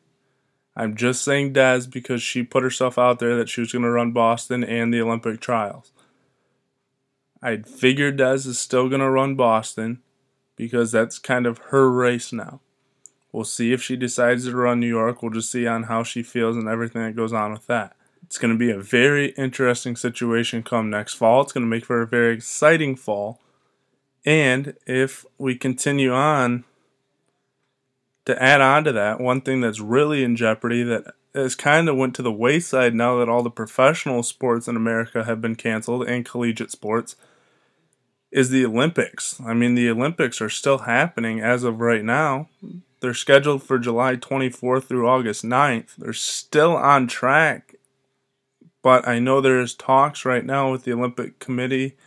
I'm 0.75 0.95
just 0.95 1.23
saying 1.23 1.53
Des 1.53 1.81
because 1.91 2.21
she 2.21 2.43
put 2.43 2.63
herself 2.63 2.97
out 2.97 3.19
there 3.19 3.35
that 3.35 3.49
she 3.49 3.61
was 3.61 3.71
going 3.71 3.83
to 3.83 3.91
run 3.91 4.11
Boston 4.11 4.63
and 4.63 4.93
the 4.93 5.01
Olympic 5.01 5.41
trials. 5.41 5.91
I 7.41 7.57
figured 7.57 8.17
Des 8.17 8.47
is 8.47 8.59
still 8.59 8.87
going 8.87 9.01
to 9.01 9.09
run 9.09 9.35
Boston 9.35 10.01
because 10.55 10.91
that's 10.91 11.19
kind 11.19 11.45
of 11.45 11.57
her 11.69 11.91
race 11.91 12.31
now. 12.31 12.61
We'll 13.31 13.45
see 13.45 13.73
if 13.73 13.81
she 13.81 13.95
decides 13.95 14.45
to 14.45 14.55
run 14.55 14.79
New 14.79 14.87
York. 14.87 15.21
We'll 15.21 15.31
just 15.31 15.51
see 15.51 15.65
on 15.65 15.83
how 15.83 16.03
she 16.03 16.21
feels 16.21 16.57
and 16.57 16.67
everything 16.67 17.01
that 17.03 17.15
goes 17.15 17.33
on 17.33 17.51
with 17.51 17.67
that. 17.67 17.95
It's 18.23 18.37
going 18.37 18.53
to 18.53 18.57
be 18.57 18.71
a 18.71 18.79
very 18.79 19.29
interesting 19.31 19.95
situation 19.95 20.63
come 20.63 20.89
next 20.89 21.15
fall. 21.15 21.41
It's 21.41 21.51
going 21.51 21.65
to 21.65 21.69
make 21.69 21.85
for 21.85 22.01
a 22.01 22.07
very 22.07 22.33
exciting 22.35 22.95
fall. 22.95 23.39
And 24.25 24.75
if 24.85 25.25
we 25.37 25.55
continue 25.55 26.13
on 26.13 26.65
to 28.25 28.41
add 28.41 28.61
on 28.61 28.83
to 28.83 28.91
that, 28.91 29.19
one 29.19 29.41
thing 29.41 29.61
that's 29.61 29.79
really 29.79 30.23
in 30.23 30.35
jeopardy 30.35 30.83
that 30.83 31.13
has 31.33 31.55
kind 31.55 31.87
of 31.87 31.95
went 31.95 32.15
to 32.15 32.21
the 32.21 32.31
wayside 32.31 32.93
now 32.93 33.17
that 33.17 33.29
all 33.29 33.43
the 33.43 33.49
professional 33.49 34.21
sports 34.21 34.67
in 34.67 34.75
America 34.75 35.23
have 35.23 35.41
been 35.41 35.55
canceled 35.55 36.07
and 36.07 36.25
collegiate 36.25 36.71
sports 36.71 37.15
is 38.31 38.49
the 38.49 38.65
Olympics. 38.65 39.39
I 39.45 39.53
mean, 39.53 39.75
the 39.75 39.89
Olympics 39.89 40.41
are 40.41 40.49
still 40.49 40.79
happening 40.79 41.41
as 41.41 41.63
of 41.63 41.79
right 41.79 42.03
now. 42.03 42.49
They're 42.99 43.13
scheduled 43.13 43.63
for 43.63 43.79
July 43.79 44.15
24th 44.15 44.85
through 44.85 45.07
August 45.07 45.43
9th. 45.43 45.95
They're 45.97 46.13
still 46.13 46.75
on 46.75 47.07
track. 47.07 47.75
But 48.83 49.07
I 49.07 49.19
know 49.19 49.41
there's 49.41 49.73
talks 49.73 50.25
right 50.25 50.45
now 50.45 50.71
with 50.71 50.83
the 50.83 50.93
Olympic 50.93 51.39
Committee 51.39 51.97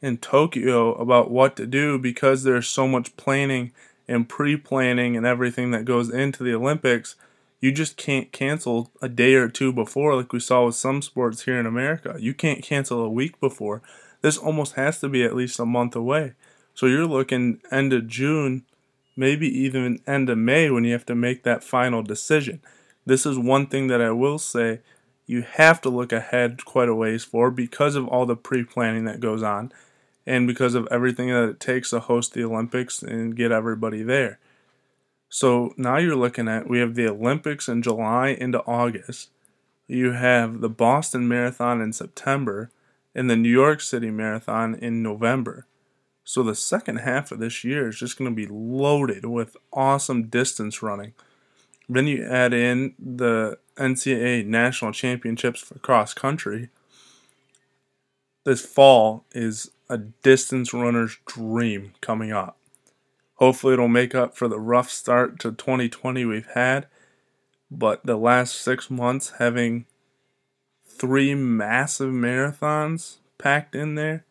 in 0.00 0.18
Tokyo 0.18 0.94
about 0.94 1.30
what 1.30 1.56
to 1.56 1.66
do 1.66 1.98
because 1.98 2.42
there's 2.42 2.68
so 2.68 2.86
much 2.88 3.16
planning 3.16 3.72
and 4.06 4.28
pre 4.28 4.56
planning 4.56 5.16
and 5.16 5.26
everything 5.26 5.70
that 5.70 5.84
goes 5.84 6.12
into 6.12 6.42
the 6.42 6.54
Olympics 6.54 7.16
you 7.64 7.72
just 7.72 7.96
can't 7.96 8.30
cancel 8.30 8.90
a 9.00 9.08
day 9.08 9.36
or 9.36 9.48
two 9.48 9.72
before, 9.72 10.14
like 10.14 10.34
we 10.34 10.40
saw 10.40 10.66
with 10.66 10.74
some 10.74 11.00
sports 11.00 11.44
here 11.44 11.58
in 11.58 11.64
America. 11.64 12.14
You 12.18 12.34
can't 12.34 12.62
cancel 12.62 13.00
a 13.00 13.08
week 13.08 13.40
before. 13.40 13.80
This 14.20 14.36
almost 14.36 14.74
has 14.74 15.00
to 15.00 15.08
be 15.08 15.24
at 15.24 15.34
least 15.34 15.58
a 15.58 15.64
month 15.64 15.96
away. 15.96 16.34
So 16.74 16.84
you're 16.84 17.06
looking 17.06 17.62
end 17.70 17.94
of 17.94 18.06
June, 18.06 18.66
maybe 19.16 19.48
even 19.48 20.00
end 20.06 20.28
of 20.28 20.36
May 20.36 20.68
when 20.68 20.84
you 20.84 20.92
have 20.92 21.06
to 21.06 21.14
make 21.14 21.42
that 21.44 21.64
final 21.64 22.02
decision. 22.02 22.60
This 23.06 23.24
is 23.24 23.38
one 23.38 23.66
thing 23.66 23.86
that 23.86 24.02
I 24.02 24.10
will 24.10 24.38
say 24.38 24.80
you 25.26 25.40
have 25.40 25.80
to 25.80 25.88
look 25.88 26.12
ahead 26.12 26.66
quite 26.66 26.90
a 26.90 26.94
ways 26.94 27.24
for 27.24 27.50
because 27.50 27.94
of 27.94 28.06
all 28.08 28.26
the 28.26 28.36
pre 28.36 28.62
planning 28.62 29.06
that 29.06 29.20
goes 29.20 29.42
on 29.42 29.72
and 30.26 30.46
because 30.46 30.74
of 30.74 30.88
everything 30.90 31.28
that 31.28 31.48
it 31.48 31.60
takes 31.60 31.90
to 31.90 32.00
host 32.00 32.32
the 32.32 32.44
Olympics 32.44 33.02
and 33.02 33.36
get 33.36 33.52
everybody 33.52 34.02
there. 34.02 34.38
So 35.28 35.74
now 35.76 35.96
you're 35.96 36.16
looking 36.16 36.48
at 36.48 36.68
we 36.68 36.78
have 36.78 36.94
the 36.94 37.08
Olympics 37.08 37.68
in 37.68 37.82
July 37.82 38.28
into 38.28 38.60
August. 38.60 39.30
You 39.86 40.12
have 40.12 40.60
the 40.60 40.68
Boston 40.68 41.28
Marathon 41.28 41.80
in 41.80 41.92
September 41.92 42.70
and 43.14 43.28
the 43.28 43.36
New 43.36 43.50
York 43.50 43.80
City 43.80 44.10
Marathon 44.10 44.74
in 44.74 45.02
November. 45.02 45.66
So 46.24 46.42
the 46.42 46.54
second 46.54 46.98
half 46.98 47.30
of 47.30 47.38
this 47.38 47.64
year 47.64 47.88
is 47.88 47.98
just 47.98 48.16
going 48.16 48.30
to 48.30 48.34
be 48.34 48.46
loaded 48.46 49.26
with 49.26 49.56
awesome 49.72 50.28
distance 50.28 50.82
running. 50.82 51.12
Then 51.88 52.06
you 52.06 52.24
add 52.24 52.54
in 52.54 52.94
the 52.98 53.58
NCAA 53.76 54.46
national 54.46 54.92
championships 54.92 55.60
for 55.60 55.78
cross 55.78 56.14
country. 56.14 56.70
This 58.44 58.64
fall 58.64 59.24
is 59.32 59.70
a 59.88 59.98
distance 59.98 60.72
runner's 60.72 61.18
dream 61.26 61.92
coming 62.00 62.32
up. 62.32 62.56
Hopefully, 63.36 63.74
it'll 63.74 63.88
make 63.88 64.14
up 64.14 64.36
for 64.36 64.48
the 64.48 64.60
rough 64.60 64.90
start 64.90 65.38
to 65.40 65.52
2020 65.52 66.24
we've 66.24 66.48
had. 66.54 66.86
But 67.70 68.04
the 68.06 68.16
last 68.16 68.54
six 68.56 68.90
months, 68.90 69.34
having 69.38 69.86
three 70.86 71.34
massive 71.34 72.12
marathons 72.12 73.16
packed 73.38 73.74
in 73.74 73.96
there, 73.96 74.24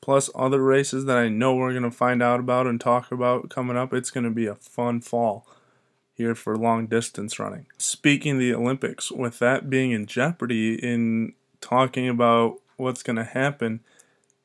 plus 0.00 0.28
other 0.34 0.62
races 0.62 1.06
that 1.06 1.16
I 1.16 1.28
know 1.28 1.54
we're 1.54 1.72
going 1.72 1.82
to 1.82 1.90
find 1.90 2.22
out 2.22 2.40
about 2.40 2.66
and 2.66 2.80
talk 2.80 3.10
about 3.10 3.48
coming 3.48 3.76
up, 3.76 3.94
it's 3.94 4.10
going 4.10 4.24
to 4.24 4.30
be 4.30 4.46
a 4.46 4.54
fun 4.54 5.00
fall 5.00 5.46
here 6.12 6.34
for 6.34 6.56
long 6.56 6.86
distance 6.86 7.38
running. 7.38 7.66
Speaking 7.78 8.38
the 8.38 8.52
Olympics, 8.52 9.10
with 9.10 9.38
that 9.38 9.70
being 9.70 9.92
in 9.92 10.04
jeopardy 10.04 10.74
in 10.74 11.32
talking 11.62 12.08
about 12.08 12.60
what's 12.76 13.02
going 13.02 13.16
to 13.16 13.24
happen, 13.24 13.80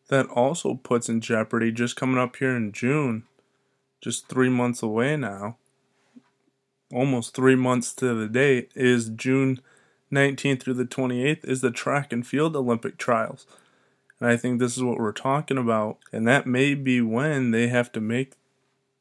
that 0.09 0.27
also 0.27 0.75
puts 0.75 1.09
in 1.09 1.21
jeopardy 1.21 1.71
just 1.71 1.95
coming 1.95 2.17
up 2.17 2.35
here 2.37 2.55
in 2.55 2.71
June 2.71 3.23
just 4.01 4.27
three 4.27 4.49
months 4.49 4.83
away 4.83 5.17
now, 5.17 5.57
almost 6.93 7.33
three 7.33 7.55
months 7.55 7.93
to 7.93 8.13
the 8.13 8.27
date, 8.27 8.71
is 8.75 9.09
June 9.09 9.59
19th 10.11 10.61
through 10.61 10.75
the 10.75 10.85
28th, 10.85 11.43
is 11.45 11.61
the 11.61 11.71
track 11.71 12.13
and 12.13 12.27
field 12.27 12.55
Olympic 12.55 12.97
trials. 12.97 13.47
And 14.19 14.29
I 14.29 14.37
think 14.37 14.59
this 14.59 14.77
is 14.77 14.83
what 14.83 14.99
we're 14.99 15.11
talking 15.11 15.57
about. 15.57 15.97
And 16.13 16.27
that 16.27 16.45
may 16.45 16.75
be 16.75 17.01
when 17.01 17.51
they 17.51 17.67
have 17.67 17.91
to 17.93 18.01
make 18.01 18.33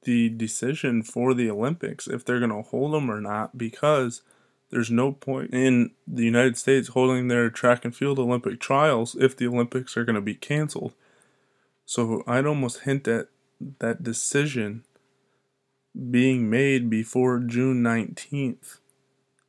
the 0.05 0.29
decision 0.29 1.03
for 1.03 1.35
the 1.35 1.51
Olympics 1.51 2.09
if 2.09 2.25
they're 2.25 2.41
going 2.41 2.51
to 2.51 2.63
hold 2.63 2.95
them 2.95 3.11
or 3.11 3.21
not, 3.21 3.57
because 3.57 4.23
there's 4.75 4.91
no 4.91 5.13
point 5.13 5.55
in 5.55 5.93
the 6.05 6.25
United 6.25 6.57
States 6.57 6.89
holding 6.89 7.29
their 7.29 7.49
track 7.49 7.85
and 7.85 7.95
field 7.95 8.19
Olympic 8.19 8.59
trials 8.59 9.15
if 9.21 9.37
the 9.37 9.47
Olympics 9.47 9.97
are 9.97 10.05
going 10.05 10.17
to 10.17 10.21
be 10.21 10.35
canceled. 10.35 10.95
So 11.87 12.25
I'd 12.27 12.45
almost 12.45 12.81
hint 12.81 13.07
at 13.07 13.29
that 13.79 14.03
decision 14.03 14.83
being 16.11 16.51
made 16.51 16.91
before 16.91 17.39
June 17.39 17.85
19th. 17.85 18.79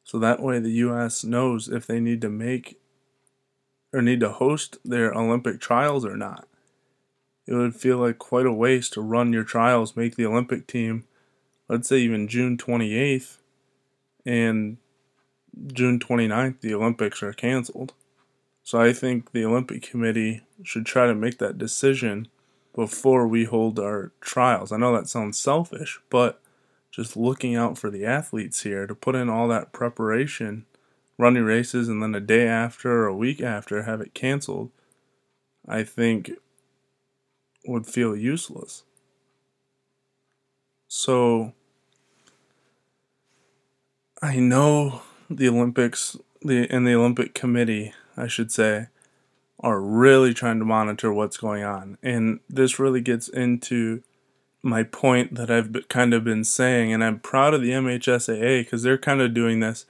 So 0.04 0.20
that 0.20 0.44
way 0.44 0.60
the 0.60 0.74
US 0.74 1.24
knows 1.24 1.70
if 1.70 1.88
they 1.88 2.00
need 2.00 2.22
to 2.22 2.30
make 2.30 2.80
or 3.92 4.04
need 4.04 4.20
to 4.20 4.30
host 4.30 4.78
their 4.86 5.12
Olympic 5.12 5.60
trials 5.60 6.06
or 6.06 6.16
not. 6.16 6.48
It 7.48 7.56
would 7.56 7.76
feel 7.76 7.98
like 7.98 8.20
quite 8.20 8.46
a 8.46 8.54
waste 8.54 8.94
to 8.94 9.02
run 9.02 9.34
your 9.34 9.44
trials, 9.44 9.96
make 9.96 10.18
the 10.18 10.28
Olympic 10.28 10.68
team, 10.68 11.06
let's 11.68 11.90
say 11.90 11.98
even 11.98 12.28
June 12.28 12.58
28th, 12.58 13.38
and 14.24 14.78
June 15.68 16.00
29th, 16.00 16.62
the 16.62 16.74
Olympics 16.74 17.24
are 17.24 17.34
canceled. 17.34 17.94
So 18.64 18.80
I 18.80 18.94
think 18.94 19.32
the 19.32 19.46
Olympic 19.46 19.84
Committee 19.84 20.42
should 20.64 20.86
try 20.86 21.06
to 21.06 21.16
make 21.16 21.38
that 21.38 21.58
decision 21.58 22.28
before 22.74 23.28
we 23.28 23.46
hold 23.46 23.80
our 23.80 24.12
trials. 24.22 24.72
I 24.72 24.78
know 24.78 24.94
that 24.96 25.08
sounds 25.08 25.40
selfish, 25.40 26.00
but 26.10 26.42
just 26.92 27.16
looking 27.16 27.56
out 27.56 27.78
for 27.78 27.90
the 27.90 28.06
athletes 28.06 28.64
here 28.64 28.88
to 28.88 28.96
put 28.96 29.16
in 29.16 29.30
all 29.30 29.48
that 29.48 29.72
preparation, 29.72 30.66
running 31.18 31.44
races, 31.44 31.88
and 31.88 32.02
then 32.02 32.16
a 32.16 32.20
day 32.20 32.48
after 32.48 32.92
or 32.92 33.06
a 33.06 33.16
week 33.16 33.42
after 33.42 33.84
have 33.84 34.02
it 34.02 34.14
canceled, 34.14 34.72
I 35.68 35.84
think 35.84 36.32
would 37.68 37.86
feel 37.86 38.16
useless. 38.16 38.84
So 40.88 41.54
I 44.22 44.38
know 44.38 45.02
the 45.30 45.48
Olympics 45.48 46.18
the 46.42 46.68
and 46.70 46.86
the 46.88 46.94
Olympic 46.94 47.34
Committee, 47.34 47.94
I 48.16 48.28
should 48.28 48.52
say, 48.52 48.88
are 49.60 49.80
really 49.80 50.34
trying 50.34 50.60
to 50.60 50.66
monitor 50.66 51.12
what's 51.12 51.38
going 51.38 51.64
on. 51.64 51.98
And 52.04 52.40
this 52.50 52.80
really 52.80 53.02
gets 53.02 53.28
into 53.28 54.04
my 54.62 54.84
point 54.84 55.36
that 55.36 55.52
I've 55.52 55.88
kind 55.90 56.14
of 56.14 56.24
been 56.24 56.44
saying, 56.44 56.94
and 56.94 57.04
I'm 57.04 57.20
proud 57.20 57.54
of 57.54 57.62
the 57.62 57.72
MHSAA 57.72 58.62
because 58.62 58.84
they're 58.84 58.98
kind 58.98 59.22
of 59.22 59.34
doing 59.34 59.60
this, 59.60 59.86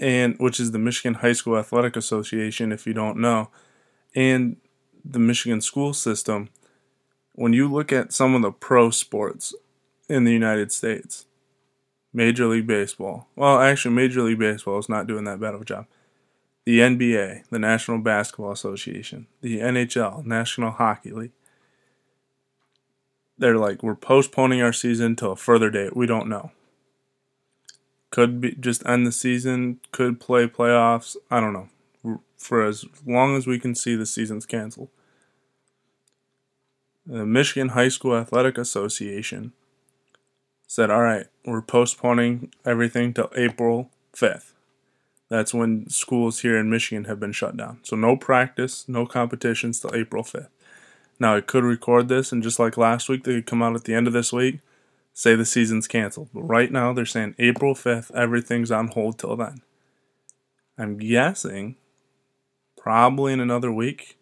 and 0.00 0.36
which 0.38 0.60
is 0.60 0.72
the 0.72 0.78
Michigan 0.78 1.14
High 1.14 1.32
School 1.32 1.58
Athletic 1.58 1.96
Association, 1.96 2.72
if 2.72 2.86
you 2.86 2.94
don't 2.94 3.18
know, 3.18 3.50
and 4.14 4.56
the 5.04 5.18
Michigan 5.18 5.60
school 5.60 5.92
system. 5.92 6.48
When 7.32 7.52
you 7.52 7.70
look 7.70 7.92
at 7.92 8.12
some 8.12 8.34
of 8.34 8.42
the 8.42 8.52
pro 8.52 8.90
sports 8.90 9.54
in 10.08 10.24
the 10.24 10.32
United 10.32 10.70
States, 10.70 11.26
Major 12.14 12.46
League 12.46 12.66
Baseball, 12.66 13.26
well, 13.36 13.60
actually, 13.60 13.94
Major 13.94 14.22
League 14.22 14.38
Baseball 14.38 14.78
is 14.78 14.88
not 14.88 15.06
doing 15.06 15.24
that 15.24 15.40
bad 15.40 15.54
of 15.54 15.62
a 15.62 15.64
job 15.64 15.86
the 16.64 16.80
NBA, 16.80 17.44
the 17.50 17.58
National 17.58 17.98
Basketball 17.98 18.52
Association, 18.52 19.26
the 19.42 19.58
NHL, 19.58 20.24
National 20.24 20.70
Hockey 20.70 21.10
League. 21.10 21.32
They're 23.36 23.58
like, 23.58 23.82
we're 23.82 23.94
postponing 23.94 24.62
our 24.62 24.72
season 24.72 25.16
till 25.16 25.32
a 25.32 25.36
further 25.36 25.68
date. 25.68 25.96
We 25.96 26.06
don't 26.06 26.28
know. 26.28 26.52
Could 28.10 28.40
be 28.40 28.54
just 28.54 28.86
end 28.86 29.06
the 29.06 29.12
season, 29.12 29.80
could 29.90 30.20
play 30.20 30.46
playoffs. 30.46 31.16
I 31.30 31.40
don't 31.40 31.52
know. 31.52 32.20
For 32.38 32.64
as 32.64 32.84
long 33.06 33.36
as 33.36 33.46
we 33.46 33.58
can 33.58 33.74
see, 33.74 33.96
the 33.96 34.06
season's 34.06 34.46
canceled. 34.46 34.88
The 37.04 37.26
Michigan 37.26 37.70
High 37.70 37.88
School 37.88 38.16
Athletic 38.16 38.56
Association 38.56 39.52
said, 40.74 40.90
all 40.90 41.02
right, 41.02 41.26
we're 41.44 41.62
postponing 41.62 42.52
everything 42.64 43.14
till 43.14 43.30
April 43.36 43.90
5th. 44.12 44.54
That's 45.28 45.54
when 45.54 45.88
schools 45.88 46.40
here 46.40 46.58
in 46.58 46.68
Michigan 46.68 47.04
have 47.04 47.20
been 47.20 47.30
shut 47.30 47.56
down. 47.56 47.78
So 47.84 47.94
no 47.94 48.16
practice, 48.16 48.84
no 48.88 49.06
competitions 49.06 49.78
till 49.78 49.94
April 49.94 50.24
5th. 50.24 50.48
Now 51.20 51.36
I 51.36 51.42
could 51.42 51.62
record 51.62 52.08
this 52.08 52.32
and 52.32 52.42
just 52.42 52.58
like 52.58 52.76
last 52.76 53.08
week, 53.08 53.22
they 53.22 53.34
could 53.34 53.46
come 53.46 53.62
out 53.62 53.76
at 53.76 53.84
the 53.84 53.94
end 53.94 54.08
of 54.08 54.12
this 54.12 54.32
week, 54.32 54.58
say 55.12 55.36
the 55.36 55.44
season's 55.44 55.86
canceled. 55.86 56.30
But 56.34 56.42
right 56.42 56.72
now 56.72 56.92
they're 56.92 57.06
saying 57.06 57.36
April 57.38 57.76
5th, 57.76 58.12
everything's 58.12 58.72
on 58.72 58.88
hold 58.88 59.16
till 59.16 59.36
then. 59.36 59.62
I'm 60.76 60.98
guessing 60.98 61.76
probably 62.76 63.32
in 63.32 63.38
another 63.38 63.70
week 63.70 64.18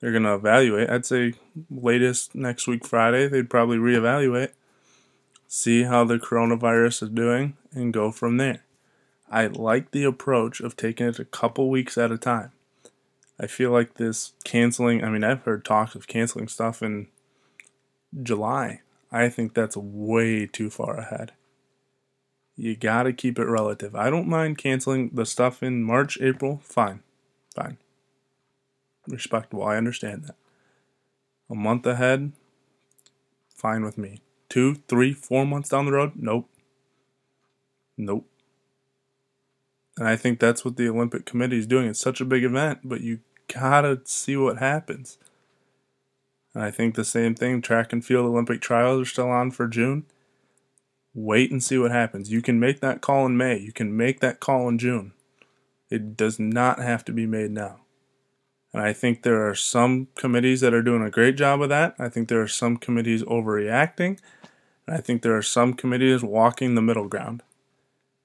they're 0.00 0.12
going 0.12 0.24
to 0.24 0.34
evaluate. 0.34 0.90
I'd 0.90 1.06
say 1.06 1.32
latest 1.70 2.34
next 2.34 2.68
week 2.68 2.84
Friday, 2.84 3.26
they'd 3.26 3.48
probably 3.48 3.78
reevaluate, 3.78 4.50
see 5.48 5.84
how 5.84 6.04
the 6.04 6.18
coronavirus 6.18 7.04
is 7.04 7.10
doing, 7.10 7.56
and 7.72 7.92
go 7.92 8.10
from 8.10 8.36
there. 8.36 8.64
I 9.30 9.46
like 9.46 9.90
the 9.90 10.04
approach 10.04 10.60
of 10.60 10.76
taking 10.76 11.06
it 11.06 11.18
a 11.18 11.24
couple 11.24 11.68
weeks 11.68 11.98
at 11.98 12.12
a 12.12 12.18
time. 12.18 12.52
I 13.38 13.46
feel 13.46 13.70
like 13.70 13.94
this 13.94 14.32
canceling, 14.44 15.04
I 15.04 15.10
mean, 15.10 15.24
I've 15.24 15.42
heard 15.42 15.64
talks 15.64 15.94
of 15.94 16.06
canceling 16.06 16.48
stuff 16.48 16.82
in 16.82 17.08
July. 18.22 18.80
I 19.12 19.28
think 19.28 19.54
that's 19.54 19.76
way 19.76 20.46
too 20.46 20.70
far 20.70 20.96
ahead. 20.96 21.32
You 22.56 22.74
got 22.74 23.02
to 23.02 23.12
keep 23.12 23.38
it 23.38 23.44
relative. 23.44 23.94
I 23.94 24.08
don't 24.08 24.28
mind 24.28 24.56
canceling 24.56 25.10
the 25.12 25.26
stuff 25.26 25.62
in 25.62 25.82
March, 25.82 26.18
April. 26.20 26.60
Fine. 26.64 27.02
Fine. 27.54 27.76
Respectable. 29.06 29.64
I 29.64 29.76
understand 29.76 30.24
that. 30.24 30.36
A 31.50 31.54
month 31.54 31.86
ahead, 31.86 32.32
fine 33.48 33.84
with 33.84 33.98
me. 33.98 34.20
Two, 34.48 34.76
three, 34.88 35.12
four 35.12 35.44
months 35.44 35.70
down 35.70 35.86
the 35.86 35.92
road, 35.92 36.12
nope. 36.16 36.48
Nope. 37.96 38.28
And 39.98 40.06
I 40.06 40.16
think 40.16 40.38
that's 40.38 40.64
what 40.64 40.76
the 40.76 40.88
Olympic 40.88 41.24
Committee 41.24 41.58
is 41.58 41.66
doing. 41.66 41.88
It's 41.88 42.00
such 42.00 42.20
a 42.20 42.26
big 42.26 42.44
event, 42.44 42.80
but 42.84 43.00
you 43.00 43.20
gotta 43.52 44.00
see 44.04 44.36
what 44.36 44.58
happens. 44.58 45.18
And 46.54 46.62
I 46.62 46.70
think 46.70 46.94
the 46.94 47.04
same 47.04 47.34
thing 47.34 47.62
track 47.62 47.92
and 47.92 48.04
field 48.04 48.26
Olympic 48.26 48.60
trials 48.60 49.00
are 49.02 49.10
still 49.10 49.30
on 49.30 49.50
for 49.50 49.66
June. 49.66 50.04
Wait 51.14 51.50
and 51.50 51.64
see 51.64 51.78
what 51.78 51.90
happens. 51.90 52.30
You 52.30 52.42
can 52.42 52.60
make 52.60 52.80
that 52.80 53.00
call 53.00 53.24
in 53.26 53.36
May, 53.36 53.58
you 53.58 53.72
can 53.72 53.96
make 53.96 54.20
that 54.20 54.40
call 54.40 54.68
in 54.68 54.78
June. 54.78 55.12
It 55.90 56.16
does 56.16 56.38
not 56.38 56.78
have 56.78 57.04
to 57.06 57.12
be 57.12 57.26
made 57.26 57.52
now. 57.52 57.85
And 58.76 58.84
I 58.84 58.92
think 58.92 59.22
there 59.22 59.48
are 59.48 59.54
some 59.54 60.08
committees 60.16 60.60
that 60.60 60.74
are 60.74 60.82
doing 60.82 61.00
a 61.00 61.08
great 61.08 61.38
job 61.38 61.62
of 61.62 61.70
that. 61.70 61.94
I 61.98 62.10
think 62.10 62.28
there 62.28 62.42
are 62.42 62.46
some 62.46 62.76
committees 62.76 63.22
overreacting. 63.22 64.18
And 64.86 64.94
I 64.94 65.00
think 65.00 65.22
there 65.22 65.34
are 65.34 65.40
some 65.40 65.72
committees 65.72 66.22
walking 66.22 66.74
the 66.74 66.82
middle 66.82 67.08
ground. 67.08 67.42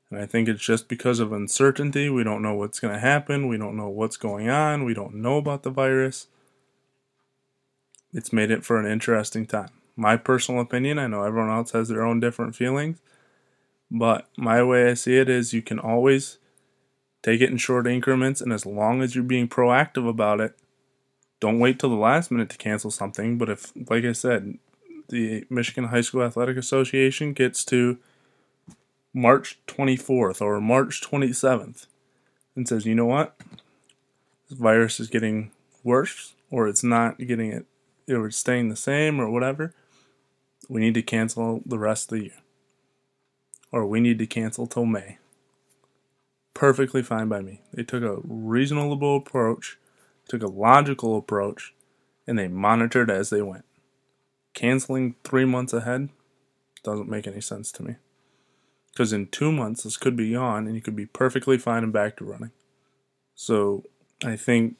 And 0.09 0.19
I 0.19 0.25
think 0.25 0.49
it's 0.49 0.61
just 0.61 0.89
because 0.89 1.21
of 1.21 1.31
uncertainty. 1.31 2.09
We 2.09 2.25
don't 2.25 2.41
know 2.41 2.53
what's 2.53 2.81
going 2.81 2.93
to 2.93 2.99
happen. 2.99 3.47
We 3.47 3.57
don't 3.57 3.77
know 3.77 3.87
what's 3.87 4.17
going 4.17 4.49
on. 4.49 4.83
We 4.83 4.93
don't 4.93 5.15
know 5.15 5.37
about 5.37 5.63
the 5.63 5.69
virus. 5.69 6.27
It's 8.11 8.33
made 8.33 8.51
it 8.51 8.65
for 8.65 8.77
an 8.77 8.91
interesting 8.91 9.45
time. 9.45 9.69
My 9.95 10.17
personal 10.17 10.59
opinion, 10.59 10.99
I 10.99 11.07
know 11.07 11.23
everyone 11.23 11.49
else 11.49 11.71
has 11.71 11.87
their 11.87 12.03
own 12.03 12.19
different 12.19 12.57
feelings, 12.57 12.99
but 13.89 14.27
my 14.37 14.61
way 14.63 14.89
I 14.89 14.95
see 14.95 15.15
it 15.15 15.29
is 15.29 15.53
you 15.53 15.61
can 15.61 15.79
always 15.79 16.39
take 17.23 17.41
it 17.41 17.49
in 17.49 17.57
short 17.57 17.87
increments, 17.87 18.41
and 18.41 18.51
as 18.51 18.65
long 18.65 19.01
as 19.01 19.15
you're 19.15 19.23
being 19.23 19.47
proactive 19.47 20.07
about 20.07 20.39
it, 20.39 20.57
don't 21.39 21.59
wait 21.59 21.79
till 21.79 21.89
the 21.89 21.95
last 21.95 22.31
minute 22.31 22.49
to 22.49 22.57
cancel 22.57 22.91
something. 22.91 23.37
But 23.37 23.49
if, 23.49 23.71
like 23.89 24.05
I 24.05 24.11
said, 24.11 24.57
the 25.09 25.45
Michigan 25.49 25.85
High 25.85 26.01
School 26.01 26.23
Athletic 26.23 26.57
Association 26.57 27.33
gets 27.33 27.65
to 27.65 27.97
March 29.13 29.59
24th 29.67 30.41
or 30.41 30.61
March 30.61 31.01
27th 31.01 31.87
and 32.55 32.67
says, 32.67 32.85
you 32.85 32.95
know 32.95 33.05
what? 33.05 33.35
This 34.49 34.57
virus 34.57 34.99
is 34.99 35.07
getting 35.07 35.51
worse 35.83 36.33
or 36.49 36.67
it's 36.67 36.83
not 36.83 37.17
getting 37.17 37.51
it, 37.51 37.65
or 38.09 38.27
it's 38.27 38.37
staying 38.37 38.69
the 38.69 38.75
same 38.75 39.19
or 39.19 39.29
whatever. 39.29 39.73
We 40.69 40.81
need 40.81 40.93
to 40.93 41.01
cancel 41.01 41.61
the 41.65 41.79
rest 41.79 42.11
of 42.11 42.19
the 42.19 42.25
year. 42.25 42.37
Or 43.71 43.85
we 43.85 43.99
need 43.99 44.19
to 44.19 44.27
cancel 44.27 44.67
till 44.67 44.85
May. 44.85 45.17
Perfectly 46.53 47.01
fine 47.01 47.27
by 47.27 47.41
me. 47.41 47.61
They 47.73 47.83
took 47.83 48.03
a 48.03 48.19
reasonable 48.23 49.17
approach, 49.17 49.77
took 50.27 50.43
a 50.43 50.47
logical 50.47 51.17
approach, 51.17 51.73
and 52.27 52.37
they 52.37 52.47
monitored 52.47 53.09
as 53.09 53.29
they 53.29 53.41
went. 53.41 53.65
Canceling 54.53 55.15
three 55.23 55.45
months 55.45 55.73
ahead 55.73 56.09
doesn't 56.83 57.09
make 57.09 57.27
any 57.27 57.41
sense 57.41 57.71
to 57.73 57.83
me. 57.83 57.95
Because 58.91 59.13
in 59.13 59.27
two 59.27 59.51
months, 59.51 59.83
this 59.83 59.97
could 59.97 60.15
be 60.15 60.33
gone 60.33 60.67
and 60.67 60.75
you 60.75 60.81
could 60.81 60.95
be 60.95 61.05
perfectly 61.05 61.57
fine 61.57 61.83
and 61.83 61.93
back 61.93 62.17
to 62.17 62.25
running. 62.25 62.51
So 63.35 63.83
I 64.23 64.35
think 64.35 64.75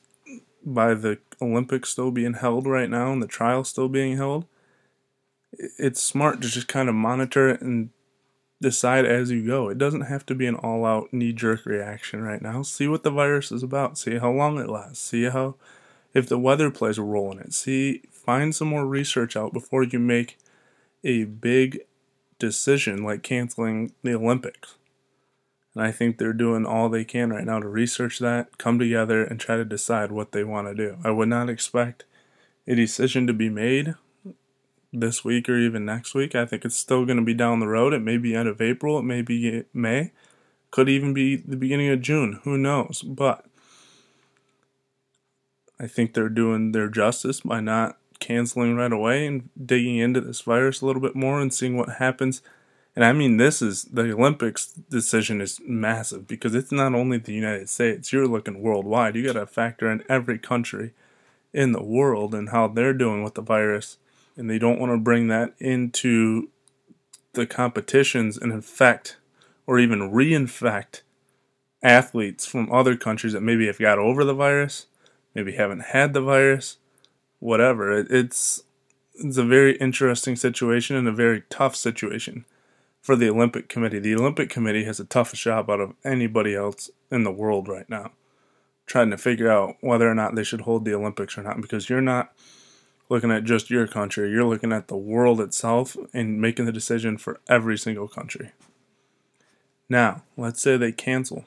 by 0.64 0.94
the 0.94 1.20
Olympics 1.42 1.90
still 1.90 2.12
being 2.12 2.34
held 2.34 2.68
right 2.68 2.90
now 2.90 3.12
and 3.12 3.22
the 3.22 3.28
trial 3.28 3.64
still 3.64 3.90
being 3.90 4.18
held, 4.18 4.46
it's 5.54 6.02
smart 6.02 6.42
to 6.42 6.50
just 6.50 6.68
kind 6.68 6.90
of 6.90 6.96
monitor 6.96 7.50
it 7.50 7.62
and 7.62 7.90
decide 8.62 9.06
as 9.06 9.32
you 9.32 9.45
go. 9.45 9.69
It 9.69 9.78
doesn't 9.78 10.02
have 10.02 10.26
to 10.28 10.36
be 10.36 10.45
an 10.45 10.56
all 10.56 10.86
out 10.86 11.12
knee 11.12 11.34
jerk 11.34 11.65
reaction 11.65 12.21
right 12.21 12.41
now. 12.41 12.62
See 12.62 12.88
what 12.88 13.04
the 13.04 13.12
virus 13.12 13.52
is 13.52 13.63
about. 13.63 13.97
See 13.97 14.17
how 14.17 14.32
long 14.32 14.60
it 14.60 14.69
lasts. 14.69 15.04
See 15.04 15.24
how, 15.24 15.56
if 16.13 16.30
the 16.30 16.38
weather 16.38 16.69
plays 16.69 16.97
a 16.97 17.04
role 17.04 17.32
in 17.32 17.39
it. 17.39 17.54
See, 17.54 18.04
find 18.12 18.56
some 18.56 18.69
more 18.69 18.86
research 18.86 19.36
out 19.36 19.52
before 19.52 19.84
you 19.84 20.00
make 20.00 20.38
a 21.04 21.24
big 21.24 21.80
decision 22.38 23.04
like 23.04 23.24
canceling 23.24 23.93
the 24.04 24.13
Olympics. 24.13 24.76
And 25.74 25.84
I 25.84 25.91
think 25.91 26.17
they're 26.17 26.34
doing 26.34 26.65
all 26.65 26.89
they 26.89 27.06
can 27.06 27.32
right 27.32 27.45
now 27.45 27.60
to 27.60 27.67
research 27.67 28.19
that, 28.19 28.58
come 28.58 28.78
together, 28.78 29.24
and 29.24 29.39
try 29.39 29.56
to 29.56 29.65
decide 29.65 30.12
what 30.12 30.34
they 30.34 30.43
want 30.43 30.67
to 30.67 30.76
do. 30.76 30.97
I 31.04 31.12
would 31.12 31.30
not 31.30 31.50
expect 31.50 32.04
a 32.67 32.76
decision 32.76 33.26
to 33.28 33.34
be 33.34 33.50
made 33.50 33.95
this 34.93 35.23
week 35.23 35.47
or 35.47 35.58
even 35.58 35.86
next 35.86 36.13
week. 36.13 36.36
I 36.36 36.45
think 36.45 36.65
it's 36.65 36.77
still 36.77 37.06
going 37.06 37.17
to 37.17 37.23
be 37.23 37.34
down 37.34 37.60
the 37.60 37.67
road. 37.67 37.93
It 37.93 38.01
may 38.01 38.17
be 38.17 38.36
end 38.36 38.49
of 38.49 38.62
April, 38.62 38.99
it 38.99 39.04
may 39.04 39.21
be 39.21 39.63
May, 39.73 40.12
could 40.69 40.89
even 40.89 41.13
be 41.13 41.36
the 41.36 41.58
beginning 41.58 41.89
of 41.89 42.01
June. 42.01 42.39
Who 42.43 42.58
knows? 42.58 43.01
But 43.01 43.45
I 45.80 45.88
think 45.88 46.13
they're 46.13 46.30
doing 46.30 46.71
their 46.71 46.89
justice 46.89 47.41
by 47.41 47.60
not 47.60 47.97
canceling 48.19 48.75
right 48.75 48.93
away 48.93 49.25
and 49.25 49.49
digging 49.65 49.97
into 49.97 50.21
this 50.21 50.41
virus 50.41 50.82
a 50.82 50.86
little 50.86 51.01
bit 51.01 51.15
more 51.15 51.41
and 51.41 51.54
seeing 51.54 51.75
what 51.75 51.97
happens. 51.97 52.41
And 52.95 53.04
I 53.04 53.13
mean, 53.13 53.38
this 53.38 53.62
is 53.62 53.86
the 53.86 54.13
Olympics 54.13 54.67
decision 54.67 55.41
is 55.41 55.60
massive 55.65 56.27
because 56.27 56.54
it's 56.54 56.71
not 56.71 56.93
only 56.93 57.17
the 57.17 57.34
United 57.34 57.69
States, 57.69 58.13
you're 58.13 58.27
looking 58.27 58.62
worldwide. 58.62 59.15
You 59.15 59.25
got 59.25 59.39
to 59.39 59.47
factor 59.47 59.89
in 59.89 60.04
every 60.08 60.38
country 60.38 60.93
in 61.54 61.71
the 61.71 61.84
world 61.84 62.36
and 62.36 62.49
how 62.49 62.67
they're 62.67 62.93
doing 62.93 63.23
with 63.23 63.34
the 63.36 63.41
virus. 63.41 63.97
And 64.38 64.50
they 64.50 64.60
don't 64.60 64.80
want 64.80 64.91
to 64.91 64.98
bring 64.98 65.28
that 65.28 65.54
into 65.60 66.50
the 67.34 67.46
competitions 67.46 68.38
and 68.38 68.52
infect 68.52 69.17
or 69.67 69.80
even 69.80 70.12
reinfect 70.12 71.02
athletes 71.84 72.46
from 72.46 72.72
other 72.72 72.96
countries 72.96 73.34
that 73.34 73.41
maybe 73.41 73.67
have 73.67 73.80
got 73.80 74.00
over 74.00 74.24
the 74.24 74.34
virus, 74.34 74.88
maybe 75.34 75.54
haven't 75.54 75.86
had 75.88 76.13
the 76.13 76.22
virus, 76.22 76.78
whatever. 77.39 77.91
It, 77.91 78.08
it's 78.10 78.63
it's 79.15 79.38
a 79.38 79.46
very 79.46 79.78
interesting 79.78 80.36
situation 80.36 80.96
and 80.96 81.08
a 81.08 81.12
very 81.12 81.44
tough 81.50 81.76
situation 81.76 82.46
for 83.02 83.15
the 83.15 83.30
Olympic 83.30 83.67
Committee. 83.67 84.00
The 84.00 84.15
Olympic 84.15 84.50
Committee 84.50 84.86
has 84.86 84.98
the 84.98 85.04
toughest 85.04 85.44
job 85.44 85.70
out 85.70 85.80
of 85.80 85.94
anybody 86.04 86.56
else 86.56 86.89
in 87.12 87.24
the 87.24 87.32
world 87.32 87.67
right 87.67 87.89
now, 87.89 88.12
trying 88.86 89.10
to 89.10 89.17
figure 89.17 89.52
out 89.52 89.76
whether 89.82 90.10
or 90.10 90.15
not 90.15 90.36
they 90.36 90.44
should 90.44 90.62
hold 90.62 90.86
the 90.86 90.94
Olympics 90.94 91.38
or 91.38 91.44
not. 91.44 91.62
Because 91.62 91.89
you're 91.89 92.02
not 92.02 92.32
looking 93.12 93.30
at 93.30 93.43
just 93.43 93.69
your 93.69 93.88
country, 93.88 94.32
you're 94.32 94.45
looking 94.45 94.71
at 94.71 94.88
the 94.88 94.95
world 94.95 95.41
itself 95.41 95.97
and 96.13 96.39
making 96.39 96.63
the 96.63 96.71
decision 96.71 97.17
for 97.17 97.41
every 97.50 97.78
single 97.78 98.08
country. 98.08 98.52
Now, 99.89 100.24
let's 100.38 100.62
say 100.62 100.78
they 100.78 100.93
cancel. 100.93 101.43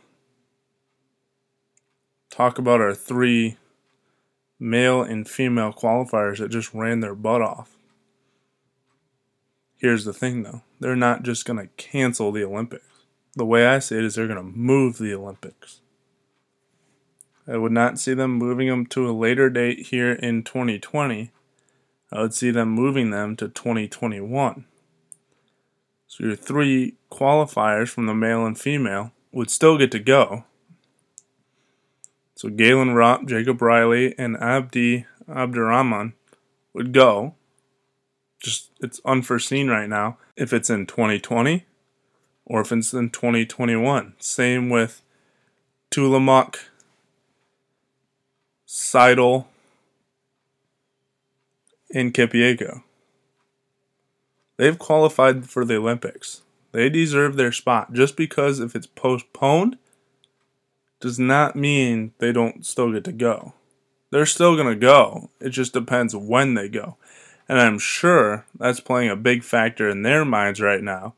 Talk 2.31 2.59
about 2.59 2.83
our 2.83 2.93
three 2.93 3.57
male 4.61 5.01
and 5.01 5.27
female 5.27 5.73
qualifiers 5.73 6.37
that 6.37 6.51
just 6.51 6.75
ran 6.75 7.01
their 7.01 7.15
butt 7.15 7.41
off. 7.41 7.79
Here's 9.79 10.05
the 10.05 10.13
thing 10.13 10.43
though 10.43 10.63
they're 10.81 10.95
not 10.95 11.23
just 11.23 11.47
going 11.47 11.59
to 11.59 11.73
cancel 11.79 12.31
the 12.31 12.45
Olympics. 12.45 13.07
The 13.37 13.47
way 13.47 13.67
I 13.67 13.79
see 13.79 13.97
it 13.97 14.05
is 14.05 14.17
they're 14.17 14.27
going 14.27 14.37
to 14.37 14.43
move 14.43 14.99
the 14.99 15.15
Olympics. 15.15 15.81
I 17.49 17.57
would 17.57 17.73
not 17.73 17.99
see 17.99 18.13
them 18.13 18.33
moving 18.33 18.69
them 18.69 18.85
to 18.87 19.09
a 19.09 19.13
later 19.13 19.49
date 19.49 19.87
here 19.87 20.13
in 20.13 20.43
2020. 20.43 21.31
I 22.13 22.23
would 22.23 22.35
see 22.35 22.51
them 22.51 22.71
moving 22.71 23.11
them 23.11 23.37
to 23.37 23.49
2021. 23.49 24.65
So 26.07 26.25
your 26.25 26.37
three 26.37 26.95
qualifiers 27.11 27.89
from 27.89 28.07
the 28.07 28.15
male 28.15 28.47
and 28.47 28.59
female 28.59 29.13
would 29.33 29.51
still 29.51 29.77
get 29.77 29.91
to 29.93 29.99
go, 29.99 30.45
so 32.37 32.49
Galen 32.49 32.95
Rupp, 32.95 33.27
Jacob 33.27 33.63
Riley, 33.63 34.15
and 34.19 34.37
Abdi 34.37 35.07
Abdirahman 35.29 36.15
would 36.73 36.93
go. 36.93 37.35
Just 38.39 38.71
it's 38.81 39.01
unforeseen 39.05 39.69
right 39.69 39.89
now 39.89 40.19
if 40.37 40.53
it's 40.53 40.69
in 40.69 40.87
2020 40.87 41.65
or 42.45 42.61
if 42.61 42.73
it's 42.73 42.93
in 42.93 43.11
2021. 43.11 44.15
Same 44.19 44.69
with 44.69 45.01
Tuliamuk, 45.91 46.57
Seidel, 48.67 49.49
and 51.95 52.13
Kipyego. 52.13 52.83
They've 54.57 54.79
qualified 54.79 55.49
for 55.49 55.65
the 55.65 55.77
Olympics. 55.77 56.43
They 56.73 56.89
deserve 56.91 57.37
their 57.37 57.53
spot. 57.53 57.93
Just 57.93 58.17
because 58.17 58.61
if 58.61 58.75
it's 58.75 58.87
postponed 58.87 59.79
does 61.01 61.19
not 61.19 61.57
mean 61.57 62.13
they 62.19 62.33
don't 62.33 62.67
still 62.67 62.93
get 62.93 63.05
to 63.05 63.13
go. 63.13 63.55
They're 64.11 64.27
still 64.27 64.55
going 64.55 64.69
to 64.69 64.77
go. 64.77 65.31
It 65.41 65.51
just 65.51 65.73
depends 65.73 66.15
when 66.15 66.55
they 66.55 66.69
go. 66.69 66.97
And 67.49 67.61
I'm 67.61 67.79
sure 67.79 68.47
that's 68.59 68.81
playing 68.81 69.11
a 69.11 69.17
big 69.17 69.45
factor 69.45 69.89
in 69.89 70.03
their 70.03 70.25
minds 70.25 70.61
right 70.61 70.83
now. 70.83 71.15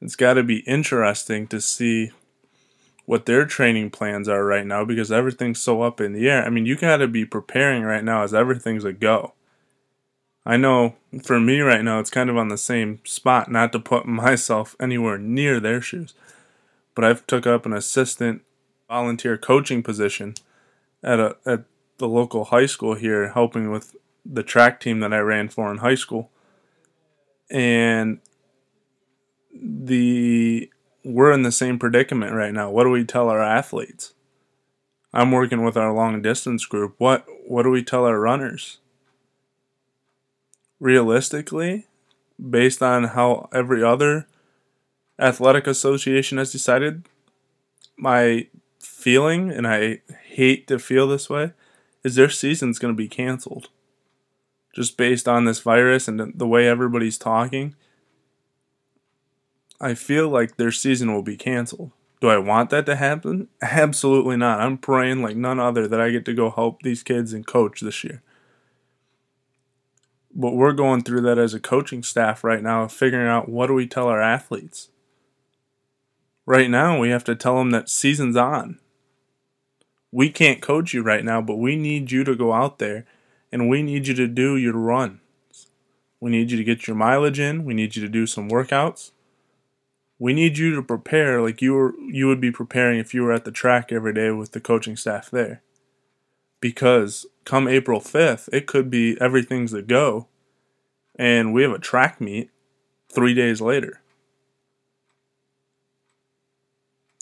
It's 0.00 0.16
got 0.16 0.34
to 0.34 0.42
be 0.42 0.60
interesting 0.60 1.46
to 1.48 1.60
see 1.60 2.12
what 3.04 3.26
their 3.26 3.44
training 3.44 3.90
plans 3.90 4.28
are 4.28 4.44
right 4.44 4.66
now 4.66 4.84
because 4.84 5.10
everything's 5.10 5.60
so 5.60 5.82
up 5.82 6.00
in 6.00 6.12
the 6.12 6.28
air. 6.28 6.44
I 6.44 6.50
mean, 6.50 6.64
you 6.64 6.76
got 6.76 6.98
to 6.98 7.08
be 7.08 7.24
preparing 7.24 7.82
right 7.82 8.04
now 8.04 8.22
as 8.22 8.32
everything's 8.32 8.84
a 8.84 8.92
go. 8.92 9.34
I 10.44 10.56
know 10.56 10.96
for 11.22 11.38
me 11.38 11.60
right 11.60 11.84
now, 11.84 11.98
it's 12.00 12.10
kind 12.10 12.30
of 12.30 12.36
on 12.36 12.48
the 12.48 12.58
same 12.58 13.00
spot, 13.04 13.50
not 13.50 13.72
to 13.72 13.78
put 13.78 14.06
myself 14.06 14.76
anywhere 14.80 15.18
near 15.18 15.60
their 15.60 15.80
shoes. 15.80 16.14
But 16.94 17.04
I've 17.04 17.26
took 17.26 17.46
up 17.46 17.66
an 17.66 17.72
assistant 17.72 18.42
volunteer 18.88 19.38
coaching 19.38 19.82
position 19.82 20.34
at 21.02 21.20
a 21.20 21.36
at 21.46 21.64
the 21.98 22.08
local 22.08 22.46
high 22.46 22.66
school 22.66 22.94
here, 22.94 23.28
helping 23.28 23.70
with 23.70 23.94
the 24.24 24.42
track 24.42 24.80
team 24.80 25.00
that 25.00 25.12
I 25.12 25.18
ran 25.18 25.48
for 25.48 25.70
in 25.70 25.78
high 25.78 25.94
school. 25.94 26.30
And 27.50 28.20
the 29.52 30.70
we're 31.04 31.32
in 31.32 31.42
the 31.42 31.52
same 31.52 31.78
predicament 31.78 32.34
right 32.34 32.52
now. 32.52 32.70
What 32.70 32.84
do 32.84 32.90
we 32.90 33.04
tell 33.04 33.28
our 33.28 33.42
athletes? 33.42 34.14
I'm 35.12 35.32
working 35.32 35.64
with 35.64 35.76
our 35.76 35.92
long 35.92 36.22
distance 36.22 36.66
group. 36.66 36.94
What 36.98 37.24
what 37.46 37.62
do 37.62 37.70
we 37.70 37.82
tell 37.82 38.04
our 38.04 38.18
runners? 38.18 38.79
Realistically, 40.80 41.86
based 42.38 42.82
on 42.82 43.04
how 43.04 43.48
every 43.52 43.84
other 43.84 44.26
athletic 45.18 45.66
association 45.66 46.38
has 46.38 46.50
decided, 46.50 47.04
my 47.96 48.46
feeling, 48.78 49.50
and 49.50 49.66
I 49.66 50.00
hate 50.24 50.66
to 50.68 50.78
feel 50.78 51.06
this 51.06 51.28
way, 51.28 51.52
is 52.02 52.14
their 52.14 52.30
season's 52.30 52.78
going 52.78 52.94
to 52.94 52.98
be 52.98 53.08
canceled. 53.08 53.68
Just 54.74 54.96
based 54.96 55.28
on 55.28 55.44
this 55.44 55.60
virus 55.60 56.08
and 56.08 56.32
the 56.34 56.46
way 56.46 56.66
everybody's 56.66 57.18
talking, 57.18 57.74
I 59.80 59.94
feel 59.94 60.28
like 60.28 60.56
their 60.56 60.72
season 60.72 61.12
will 61.12 61.22
be 61.22 61.36
canceled. 61.36 61.90
Do 62.20 62.28
I 62.28 62.38
want 62.38 62.70
that 62.70 62.86
to 62.86 62.96
happen? 62.96 63.48
Absolutely 63.62 64.36
not. 64.36 64.60
I'm 64.60 64.76
praying 64.78 65.22
like 65.22 65.36
none 65.36 65.58
other 65.58 65.88
that 65.88 66.00
I 66.00 66.10
get 66.10 66.24
to 66.26 66.34
go 66.34 66.50
help 66.50 66.82
these 66.82 67.02
kids 67.02 67.32
and 67.32 67.46
coach 67.46 67.80
this 67.80 68.04
year. 68.04 68.22
But 70.34 70.52
we're 70.52 70.72
going 70.72 71.02
through 71.02 71.22
that 71.22 71.38
as 71.38 71.54
a 71.54 71.60
coaching 71.60 72.02
staff 72.02 72.44
right 72.44 72.62
now, 72.62 72.86
figuring 72.86 73.26
out 73.26 73.48
what 73.48 73.66
do 73.66 73.74
we 73.74 73.86
tell 73.86 74.08
our 74.08 74.22
athletes. 74.22 74.88
Right 76.46 76.70
now, 76.70 76.98
we 76.98 77.10
have 77.10 77.24
to 77.24 77.34
tell 77.34 77.56
them 77.56 77.70
that 77.70 77.88
season's 77.88 78.36
on 78.36 78.78
we 80.12 80.30
can't 80.30 80.60
coach 80.60 80.92
you 80.92 81.02
right 81.02 81.24
now, 81.24 81.40
but 81.40 81.56
we 81.56 81.76
need 81.76 82.10
you 82.10 82.24
to 82.24 82.34
go 82.34 82.52
out 82.52 82.78
there 82.78 83.06
and 83.52 83.68
we 83.68 83.82
need 83.82 84.06
you 84.06 84.14
to 84.14 84.26
do 84.26 84.56
your 84.56 84.76
runs. 84.76 85.18
We 86.20 86.30
need 86.30 86.50
you 86.50 86.56
to 86.56 86.64
get 86.64 86.86
your 86.86 86.96
mileage 86.96 87.40
in. 87.40 87.64
We 87.64 87.74
need 87.74 87.96
you 87.96 88.02
to 88.02 88.08
do 88.08 88.26
some 88.26 88.48
workouts. 88.48 89.12
We 90.18 90.34
need 90.34 90.58
you 90.58 90.74
to 90.74 90.82
prepare 90.82 91.40
like 91.40 91.62
you 91.62 91.72
were 91.72 91.94
you 91.98 92.26
would 92.26 92.40
be 92.40 92.50
preparing 92.50 92.98
if 92.98 93.14
you 93.14 93.22
were 93.22 93.32
at 93.32 93.46
the 93.46 93.50
track 93.50 93.90
every 93.90 94.12
day 94.12 94.30
with 94.30 94.52
the 94.52 94.60
coaching 94.60 94.96
staff 94.96 95.30
there. 95.30 95.62
Because 96.60 97.26
come 97.44 97.66
April 97.66 98.00
5th, 98.00 98.48
it 98.52 98.66
could 98.66 98.90
be 98.90 99.18
everything's 99.20 99.72
a 99.72 99.82
go 99.82 100.26
and 101.16 101.52
we 101.52 101.62
have 101.62 101.72
a 101.72 101.78
track 101.78 102.20
meet 102.20 102.50
3 103.08 103.34
days 103.34 103.60
later. 103.60 104.00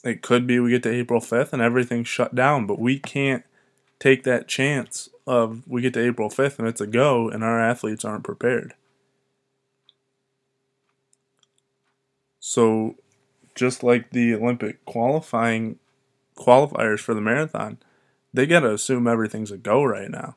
It 0.04 0.22
could 0.22 0.46
be 0.46 0.58
we 0.58 0.70
get 0.70 0.82
to 0.84 0.92
April 0.92 1.20
5th 1.20 1.52
and 1.52 1.62
everything's 1.62 2.08
shut 2.08 2.34
down, 2.34 2.66
but 2.66 2.78
we 2.78 2.98
can't 2.98 3.44
take 3.98 4.24
that 4.24 4.48
chance 4.48 5.08
of 5.26 5.62
we 5.68 5.82
get 5.82 5.94
to 5.94 6.04
April 6.04 6.30
5th 6.30 6.58
and 6.58 6.66
it's 6.66 6.80
a 6.80 6.86
go 6.86 7.28
and 7.28 7.44
our 7.44 7.60
athletes 7.60 8.04
aren't 8.04 8.24
prepared. 8.24 8.74
So 12.40 12.96
just 13.54 13.82
like 13.82 14.10
the 14.10 14.34
Olympic 14.34 14.84
qualifying 14.84 15.78
qualifiers 16.36 17.00
for 17.00 17.12
the 17.12 17.20
marathon, 17.20 17.78
they 18.32 18.46
got 18.46 18.60
to 18.60 18.72
assume 18.72 19.06
everything's 19.06 19.50
a 19.50 19.56
go 19.56 19.82
right 19.82 20.10
now. 20.10 20.36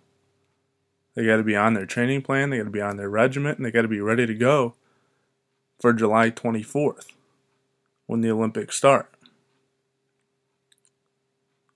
They 1.15 1.25
got 1.25 1.37
to 1.37 1.43
be 1.43 1.55
on 1.55 1.73
their 1.73 1.85
training 1.85 2.21
plan, 2.21 2.49
they 2.49 2.57
got 2.57 2.65
to 2.65 2.69
be 2.69 2.81
on 2.81 2.97
their 2.97 3.09
regiment, 3.09 3.57
and 3.57 3.65
they 3.65 3.71
got 3.71 3.81
to 3.81 3.87
be 3.87 3.99
ready 3.99 4.25
to 4.25 4.33
go 4.33 4.75
for 5.79 5.91
July 5.93 6.29
24th 6.31 7.07
when 8.05 8.21
the 8.21 8.31
Olympics 8.31 8.77
start. 8.77 9.11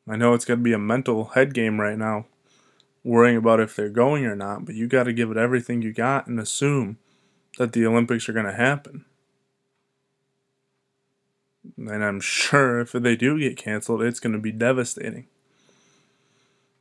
I 0.08 0.16
know 0.16 0.34
it's 0.34 0.46
going 0.46 0.60
to 0.60 0.64
be 0.64 0.74
a 0.74 0.80
mental 0.80 1.26
head 1.26 1.54
game 1.54 1.82
right 1.82 1.98
now, 1.98 2.28
worrying 3.04 3.38
about 3.38 3.60
if 3.60 3.76
they're 3.76 3.90
going 3.90 4.26
or 4.26 4.36
not, 4.36 4.66
but 4.66 4.76
you 4.76 4.88
got 4.88 5.04
to 5.04 5.14
give 5.14 5.32
it 5.32 5.38
everything 5.38 5.82
you 5.82 5.92
got 5.92 6.28
and 6.28 6.40
assume 6.40 6.98
that 7.58 7.74
the 7.74 7.86
Olympics 7.86 8.30
are 8.30 8.34
going 8.34 8.46
to 8.46 8.54
happen. 8.54 9.06
And 11.78 12.04
I'm 12.04 12.22
sure 12.22 12.80
if 12.80 12.92
they 12.92 13.16
do 13.16 13.40
get 13.40 13.58
canceled, 13.58 14.04
it's 14.04 14.20
going 14.20 14.34
to 14.34 14.40
be 14.40 14.52
devastating. 14.52 15.28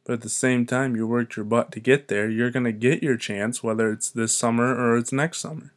But 0.04 0.14
at 0.14 0.20
the 0.20 0.28
same 0.28 0.66
time, 0.66 0.96
you 0.96 1.06
worked 1.06 1.36
your 1.36 1.44
butt 1.44 1.72
to 1.72 1.80
get 1.80 2.08
there, 2.08 2.28
you're 2.28 2.50
going 2.50 2.64
to 2.64 2.72
get 2.72 3.02
your 3.02 3.16
chance, 3.16 3.62
whether 3.62 3.90
it's 3.90 4.10
this 4.10 4.36
summer 4.36 4.74
or 4.74 4.96
it's 4.96 5.12
next 5.12 5.38
summer. 5.38 5.72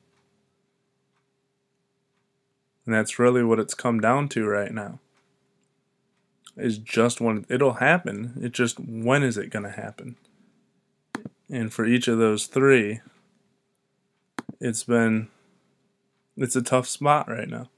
And 2.85 2.93
that's 2.93 3.19
really 3.19 3.43
what 3.43 3.59
it's 3.59 3.73
come 3.73 3.99
down 3.99 4.29
to 4.29 4.45
right 4.45 4.73
now 4.73 4.99
is 6.57 6.77
just 6.77 7.21
when 7.21 7.45
it'll 7.49 7.73
happen. 7.73 8.33
It's 8.41 8.57
just 8.57 8.79
when 8.79 9.23
is 9.23 9.37
it 9.37 9.51
going 9.51 9.63
to 9.63 9.71
happen? 9.71 10.15
And 11.49 11.71
for 11.71 11.85
each 11.85 12.07
of 12.07 12.17
those 12.17 12.47
three, 12.47 13.01
it's 14.59 14.83
been 14.83 15.29
it's 16.35 16.55
a 16.55 16.61
tough 16.61 16.87
spot 16.87 17.29
right 17.29 17.47
now. 17.47 17.69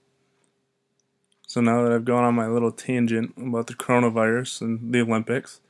So 1.47 1.61
now 1.61 1.83
that 1.83 1.91
I've 1.91 2.05
gone 2.05 2.23
on 2.23 2.35
my 2.35 2.47
little 2.47 2.71
tangent 2.71 3.33
about 3.37 3.67
the 3.67 3.73
coronavirus 3.73 4.61
and 4.61 4.93
the 4.93 5.01
Olympics, 5.01 5.61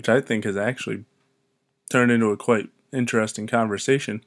which 0.00 0.08
I 0.08 0.22
think 0.22 0.44
has 0.44 0.56
actually 0.56 1.04
turned 1.90 2.10
into 2.10 2.30
a 2.30 2.36
quite 2.38 2.70
interesting 2.90 3.46
conversation, 3.46 4.24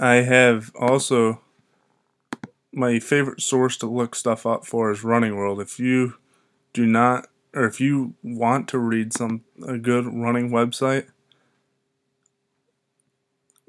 I 0.00 0.14
have 0.22 0.72
also 0.74 1.40
my 2.72 2.98
favorite 2.98 3.40
source 3.40 3.76
to 3.76 3.86
look 3.86 4.16
stuff 4.16 4.44
up 4.44 4.66
for 4.66 4.90
is 4.90 5.04
Running 5.04 5.36
World. 5.36 5.60
If 5.60 5.78
you 5.78 6.14
do 6.72 6.84
not 6.84 7.28
or 7.54 7.64
if 7.64 7.80
you 7.80 8.14
want 8.24 8.66
to 8.70 8.78
read 8.80 9.12
some 9.12 9.44
a 9.64 9.78
good 9.78 10.04
running 10.06 10.50
website 10.50 11.06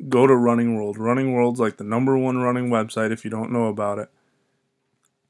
go 0.10 0.26
to 0.26 0.36
running 0.36 0.76
world. 0.76 0.98
Running 0.98 1.32
world's 1.32 1.60
like 1.60 1.78
the 1.78 1.84
number 1.84 2.18
one 2.18 2.40
running 2.40 2.72
website 2.72 3.12
if 3.12 3.24
you 3.24 3.30
don't 3.30 3.52
know 3.52 3.68
about 3.68 4.00
it. 4.00 4.10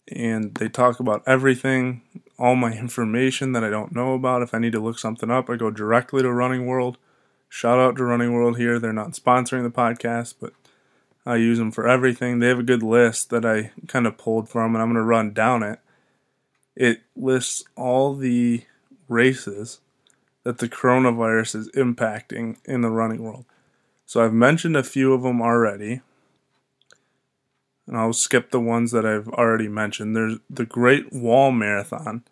And 0.08 0.56
they 0.56 0.70
talk 0.70 1.02
about 1.02 1.24
everything 1.28 2.04
all 2.38 2.56
my 2.56 2.74
information 2.74 3.52
that 3.54 3.64
i 3.64 3.70
don't 3.70 3.96
know 3.96 4.14
about. 4.14 4.42
If 4.42 4.54
i 4.54 4.60
need 4.60 4.74
to 4.74 4.80
look 4.80 5.00
something 5.00 5.32
up 5.32 5.50
i 5.50 5.56
go 5.56 5.72
directly 5.72 6.22
to 6.22 6.32
running 6.32 6.66
world. 6.66 6.98
Shout 7.50 7.80
out 7.80 7.96
to 7.98 8.04
running 8.04 8.34
world 8.34 8.58
here. 8.58 8.80
They're 8.80 8.94
not 8.94 9.12
sponsoring 9.12 9.64
the 9.64 9.70
podcast 9.70 10.36
but 10.40 10.54
i 11.26 11.36
use 11.36 11.58
them 11.58 11.72
for 11.72 11.88
everything. 11.88 12.40
They 12.40 12.48
have 12.48 12.60
a 12.60 12.64
good 12.64 12.84
list 12.84 13.30
that 13.30 13.46
i 13.46 13.72
kind 13.88 14.08
of 14.08 14.18
pulled 14.18 14.50
from 14.50 14.76
and 14.76 14.82
i'm 14.82 14.90
going 14.90 14.96
to 14.96 15.04
run 15.04 15.34
down 15.34 15.64
it. 15.64 15.80
It 16.76 17.02
lists 17.16 17.64
all 17.76 18.16
the 18.16 18.64
races 19.08 19.80
that 20.44 20.60
the 20.60 20.70
coronavirus 20.70 21.56
is 21.56 21.70
impacting 21.72 22.58
in 22.66 22.82
the 22.82 22.90
running 22.90 23.24
world. 23.24 23.46
So 24.06 24.24
I've 24.24 24.34
mentioned 24.34 24.78
a 24.78 24.84
few 24.84 25.14
of 25.14 25.24
them 25.24 25.42
already. 25.42 26.02
And 27.88 27.98
I'll 27.98 28.14
skip 28.14 28.52
the 28.52 28.60
ones 28.60 28.92
that 28.92 29.06
I've 29.06 29.28
already 29.30 29.68
mentioned. 29.68 30.16
There's 30.16 30.38
the 30.50 30.66
Great 30.66 31.14
Wall 31.14 31.52
Marathon 31.52 32.24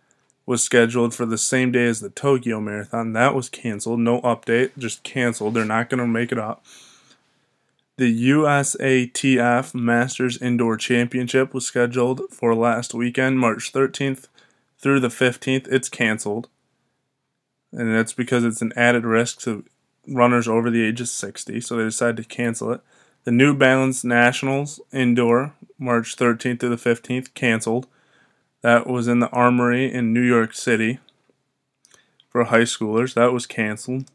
was 0.45 0.63
scheduled 0.63 1.13
for 1.13 1.25
the 1.25 1.37
same 1.37 1.71
day 1.71 1.85
as 1.85 1.99
the 1.99 2.09
Tokyo 2.09 2.59
Marathon. 2.59 3.13
That 3.13 3.35
was 3.35 3.49
canceled. 3.49 3.99
No 3.99 4.19
update, 4.21 4.71
just 4.77 5.03
canceled. 5.03 5.53
They're 5.53 5.65
not 5.65 5.89
going 5.89 5.99
to 5.99 6.07
make 6.07 6.31
it 6.31 6.39
up. 6.39 6.65
The 7.97 8.29
USATF 8.29 9.75
Masters 9.75 10.41
Indoor 10.41 10.75
Championship 10.77 11.53
was 11.53 11.67
scheduled 11.67 12.21
for 12.31 12.55
last 12.55 12.93
weekend, 12.93 13.39
March 13.39 13.71
13th 13.71 14.27
through 14.83 14.99
the 14.99 15.07
15th, 15.07 15.67
it's 15.71 15.87
canceled. 15.87 16.49
And 17.71 17.95
that's 17.95 18.13
because 18.13 18.43
it's 18.43 18.61
an 18.61 18.73
added 18.75 19.05
risk 19.05 19.39
to 19.41 19.63
runners 20.07 20.47
over 20.47 20.69
the 20.69 20.83
age 20.83 20.99
of 20.99 21.07
60, 21.07 21.61
so 21.61 21.77
they 21.77 21.85
decided 21.85 22.17
to 22.17 22.23
cancel 22.25 22.73
it. 22.73 22.81
The 23.23 23.31
New 23.31 23.55
Balance 23.55 24.03
Nationals 24.03 24.81
indoor, 24.91 25.53
March 25.79 26.17
13th 26.17 26.59
to 26.59 26.67
the 26.67 26.75
15th, 26.75 27.33
canceled. 27.33 27.87
That 28.61 28.85
was 28.85 29.07
in 29.07 29.21
the 29.21 29.29
Armory 29.29 29.93
in 29.93 30.11
New 30.11 30.21
York 30.21 30.53
City 30.53 30.99
for 32.29 32.43
high 32.45 32.63
schoolers. 32.63 33.13
That 33.13 33.31
was 33.31 33.45
canceled. 33.45 34.11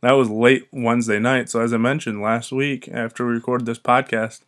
That 0.00 0.12
was 0.12 0.30
late 0.30 0.68
Wednesday 0.72 1.18
night. 1.18 1.50
So, 1.50 1.60
as 1.60 1.74
I 1.74 1.76
mentioned 1.76 2.22
last 2.22 2.50
week 2.50 2.88
after 2.88 3.26
we 3.26 3.34
recorded 3.34 3.66
this 3.66 3.78
podcast, 3.78 4.40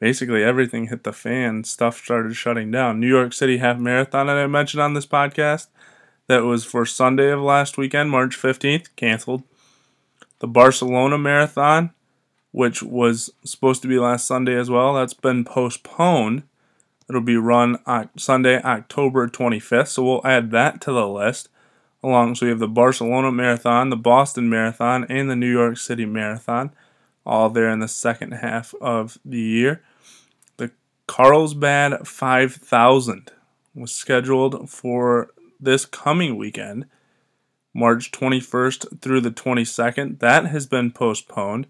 basically 0.00 0.42
everything 0.42 0.88
hit 0.88 1.04
the 1.04 1.12
fan. 1.12 1.62
Stuff 1.62 1.98
started 1.98 2.34
shutting 2.34 2.72
down. 2.72 2.98
New 2.98 3.06
York 3.06 3.32
City 3.32 3.58
Half 3.58 3.78
Marathon 3.78 4.26
that 4.26 4.36
I 4.36 4.48
mentioned 4.48 4.82
on 4.82 4.94
this 4.94 5.06
podcast 5.06 5.68
that 6.26 6.42
was 6.42 6.64
for 6.64 6.84
Sunday 6.84 7.30
of 7.30 7.40
last 7.40 7.78
weekend, 7.78 8.10
March 8.10 8.36
15th, 8.36 8.88
canceled. 8.96 9.44
The 10.40 10.48
Barcelona 10.48 11.18
Marathon, 11.18 11.90
which 12.52 12.82
was 12.82 13.30
supposed 13.44 13.82
to 13.82 13.88
be 13.88 13.98
last 13.98 14.26
Sunday 14.26 14.56
as 14.56 14.70
well, 14.70 14.94
that's 14.94 15.14
been 15.14 15.44
postponed 15.44 16.42
It'll 17.08 17.22
be 17.22 17.36
run 17.36 17.78
Sunday, 18.16 18.60
October 18.62 19.28
25th. 19.28 19.88
So 19.88 20.04
we'll 20.04 20.26
add 20.26 20.50
that 20.50 20.80
to 20.82 20.92
the 20.92 21.08
list. 21.08 21.48
Along, 22.02 22.34
so 22.34 22.46
we 22.46 22.50
have 22.50 22.60
the 22.60 22.68
Barcelona 22.68 23.32
Marathon, 23.32 23.90
the 23.90 23.96
Boston 23.96 24.48
Marathon, 24.48 25.04
and 25.08 25.28
the 25.28 25.34
New 25.34 25.50
York 25.50 25.78
City 25.78 26.06
Marathon, 26.06 26.70
all 27.26 27.50
there 27.50 27.68
in 27.70 27.80
the 27.80 27.88
second 27.88 28.32
half 28.32 28.72
of 28.80 29.18
the 29.24 29.40
year. 29.40 29.82
The 30.58 30.70
Carlsbad 31.08 32.06
5000 32.06 33.32
was 33.74 33.92
scheduled 33.92 34.70
for 34.70 35.32
this 35.58 35.86
coming 35.86 36.36
weekend, 36.36 36.84
March 37.74 38.12
21st 38.12 39.00
through 39.00 39.22
the 39.22 39.32
22nd. 39.32 40.20
That 40.20 40.46
has 40.46 40.66
been 40.66 40.92
postponed. 40.92 41.66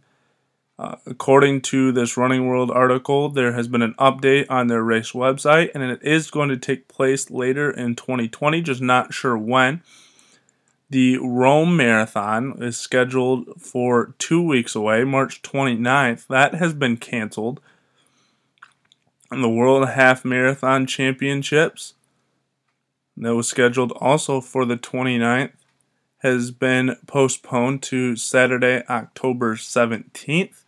Uh, 0.79 0.95
according 1.07 1.61
to 1.61 1.91
this 1.91 2.17
Runner's 2.17 2.41
World 2.41 2.71
article, 2.71 3.29
there 3.29 3.53
has 3.53 3.67
been 3.67 3.83
an 3.83 3.95
update 3.95 4.47
on 4.49 4.69
their 4.69 4.83
race 4.83 5.11
website, 5.11 5.71
and 5.75 5.83
it 5.83 6.01
is 6.05 6.31
going 6.31 6.51
to 6.51 6.57
take 6.57 6.87
place 6.87 7.31
later 7.31 7.69
in 7.69 7.97
2020, 7.97 8.63
just 8.63 8.81
not 8.81 9.13
sure 9.13 9.37
when. 9.37 9.83
The 10.89 11.19
Rome 11.19 11.77
Marathon 11.77 12.63
is 12.63 12.77
scheduled 12.77 13.61
for 13.61 14.15
two 14.19 14.41
weeks 14.41 14.77
away, 14.77 15.03
March 15.03 15.43
29th. 15.43 16.29
That 16.29 16.55
has 16.55 16.75
been 16.75 16.97
canceled. 16.97 17.61
And 19.33 19.43
the 19.43 19.49
World 19.49 19.89
Half 19.89 20.25
Marathon 20.25 20.87
Championships, 20.87 21.95
that 23.17 23.35
was 23.35 23.49
scheduled 23.49 23.93
also 23.93 24.41
for 24.41 24.65
the 24.65 24.77
29th, 24.77 25.53
has 26.19 26.53
been 26.53 26.97
postponed 27.07 27.83
to 27.83 28.15
Saturday, 28.15 28.85
October 28.89 29.57
17th. 29.57 30.63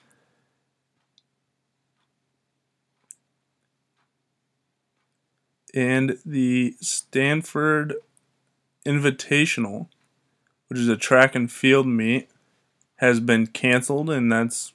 And 5.74 6.18
the 6.24 6.74
Stanford 6.80 7.94
Invitational, 8.86 9.88
which 10.68 10.78
is 10.78 10.88
a 10.88 10.96
track 10.96 11.34
and 11.34 11.50
field 11.50 11.86
meet, 11.86 12.28
has 12.96 13.20
been 13.20 13.46
canceled, 13.46 14.10
and 14.10 14.30
that's 14.30 14.72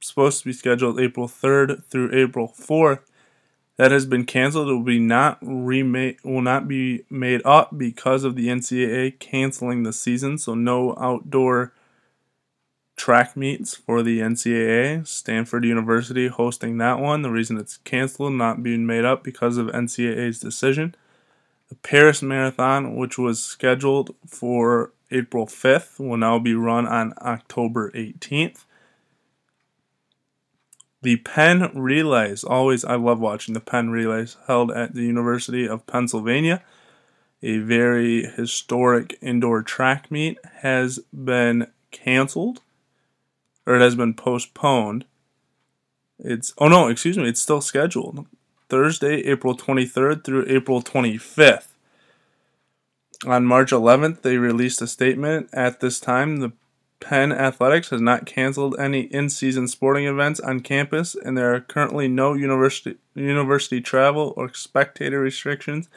supposed 0.00 0.40
to 0.40 0.46
be 0.46 0.52
scheduled 0.52 1.00
April 1.00 1.28
3rd 1.28 1.84
through 1.84 2.14
April 2.14 2.48
4th. 2.48 3.00
That 3.76 3.92
has 3.92 4.04
been 4.04 4.26
canceled. 4.26 4.68
It 4.68 4.72
will 4.72 4.82
be 4.82 4.98
not 4.98 5.38
remade. 5.40 6.18
Will 6.22 6.42
not 6.42 6.68
be 6.68 7.04
made 7.08 7.40
up 7.46 7.78
because 7.78 8.24
of 8.24 8.34
the 8.36 8.48
NCAA 8.48 9.18
canceling 9.18 9.84
the 9.84 9.92
season. 9.92 10.36
So 10.36 10.54
no 10.54 10.94
outdoor 10.98 11.72
track 13.00 13.34
meets 13.34 13.74
for 13.74 14.02
the 14.02 14.20
NCAA. 14.20 15.06
Stanford 15.06 15.64
University 15.64 16.28
hosting 16.28 16.76
that 16.78 17.00
one. 17.00 17.22
The 17.22 17.30
reason 17.30 17.56
it's 17.56 17.78
canceled, 17.78 18.34
not 18.34 18.62
being 18.62 18.84
made 18.84 19.06
up 19.06 19.24
because 19.24 19.56
of 19.56 19.68
NCAA's 19.68 20.38
decision. 20.38 20.94
The 21.70 21.76
Paris 21.76 22.20
Marathon, 22.20 22.96
which 22.96 23.16
was 23.16 23.42
scheduled 23.42 24.14
for 24.26 24.92
April 25.10 25.46
5th, 25.46 25.98
will 25.98 26.18
now 26.18 26.38
be 26.38 26.54
run 26.54 26.86
on 26.86 27.14
October 27.22 27.90
18th. 27.92 28.66
The 31.00 31.16
Penn 31.16 31.70
Relays, 31.74 32.44
always, 32.44 32.84
I 32.84 32.96
love 32.96 33.18
watching 33.18 33.54
the 33.54 33.60
Penn 33.60 33.88
Relays, 33.88 34.36
held 34.46 34.70
at 34.70 34.94
the 34.94 35.04
University 35.04 35.66
of 35.66 35.86
Pennsylvania. 35.86 36.62
A 37.42 37.56
very 37.60 38.24
historic 38.24 39.16
indoor 39.22 39.62
track 39.62 40.10
meet 40.10 40.38
has 40.56 40.98
been 41.14 41.68
canceled 41.90 42.60
or 43.66 43.76
it 43.76 43.80
has 43.80 43.94
been 43.94 44.14
postponed. 44.14 45.04
It's 46.18 46.52
oh 46.58 46.68
no, 46.68 46.88
excuse 46.88 47.16
me, 47.16 47.28
it's 47.28 47.40
still 47.40 47.60
scheduled. 47.60 48.26
Thursday, 48.68 49.22
April 49.26 49.56
23rd 49.56 50.24
through 50.24 50.46
April 50.48 50.80
25th. 50.82 51.68
On 53.26 53.44
March 53.44 53.70
11th, 53.70 54.22
they 54.22 54.36
released 54.36 54.80
a 54.80 54.86
statement. 54.86 55.50
At 55.52 55.80
this 55.80 56.00
time, 56.00 56.38
the 56.38 56.52
Penn 57.00 57.32
Athletics 57.32 57.90
has 57.90 58.00
not 58.00 58.26
canceled 58.26 58.78
any 58.78 59.02
in-season 59.02 59.68
sporting 59.68 60.06
events 60.06 60.38
on 60.40 60.60
campus, 60.60 61.14
and 61.14 61.36
there 61.36 61.54
are 61.54 61.60
currently 61.60 62.08
no 62.08 62.34
university 62.34 62.98
university 63.14 63.80
travel 63.80 64.34
or 64.36 64.52
spectator 64.52 65.20
restrictions 65.20 65.88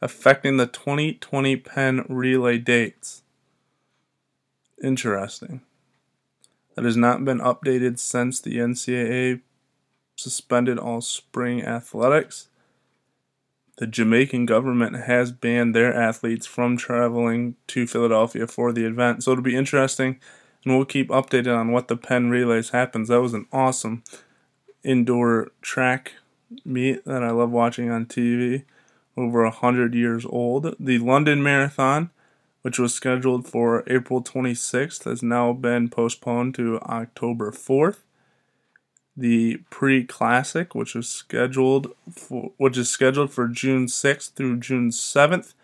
affecting 0.00 0.56
the 0.56 0.66
2020 0.66 1.56
Penn 1.56 2.04
relay 2.08 2.58
dates. 2.58 3.22
Interesting 4.82 5.60
that 6.74 6.84
has 6.84 6.96
not 6.96 7.24
been 7.24 7.38
updated 7.38 7.98
since 7.98 8.40
the 8.40 8.56
NCAA 8.56 9.40
suspended 10.16 10.78
all 10.78 11.00
spring 11.00 11.62
athletics. 11.62 12.48
The 13.78 13.86
Jamaican 13.86 14.46
government 14.46 15.04
has 15.04 15.32
banned 15.32 15.74
their 15.74 15.94
athletes 15.94 16.46
from 16.46 16.76
traveling 16.76 17.56
to 17.68 17.86
Philadelphia 17.86 18.46
for 18.46 18.72
the 18.72 18.84
event. 18.84 19.24
So 19.24 19.32
it'll 19.32 19.42
be 19.42 19.56
interesting, 19.56 20.20
and 20.64 20.76
we'll 20.76 20.84
keep 20.84 21.08
updated 21.08 21.56
on 21.56 21.72
what 21.72 21.88
the 21.88 21.96
Penn 21.96 22.30
Relays 22.30 22.70
happens. 22.70 23.08
That 23.08 23.22
was 23.22 23.34
an 23.34 23.46
awesome 23.52 24.04
indoor 24.84 25.52
track 25.62 26.12
meet 26.64 27.04
that 27.04 27.22
I 27.22 27.30
love 27.30 27.50
watching 27.50 27.90
on 27.90 28.06
TV. 28.06 28.64
Over 29.14 29.44
a 29.44 29.50
hundred 29.50 29.94
years 29.94 30.24
old. 30.24 30.74
The 30.80 30.98
London 30.98 31.42
Marathon 31.42 32.10
which 32.62 32.78
was 32.78 32.94
scheduled 32.94 33.46
for 33.46 33.84
April 33.86 34.22
26th, 34.22 35.04
has 35.04 35.22
now 35.22 35.52
been 35.52 35.88
postponed 35.88 36.54
to 36.54 36.80
October 36.80 37.50
4th. 37.50 37.98
The 39.16 39.58
pre-classic, 39.68 40.74
which 40.74 40.94
was 40.94 41.08
scheduled 41.08 41.92
for, 42.10 42.52
which 42.56 42.78
is 42.78 42.88
scheduled 42.88 43.30
for 43.30 43.46
June 43.46 43.86
6th 43.86 44.32
through 44.32 44.60
June 44.60 44.90
7th, 44.90 45.54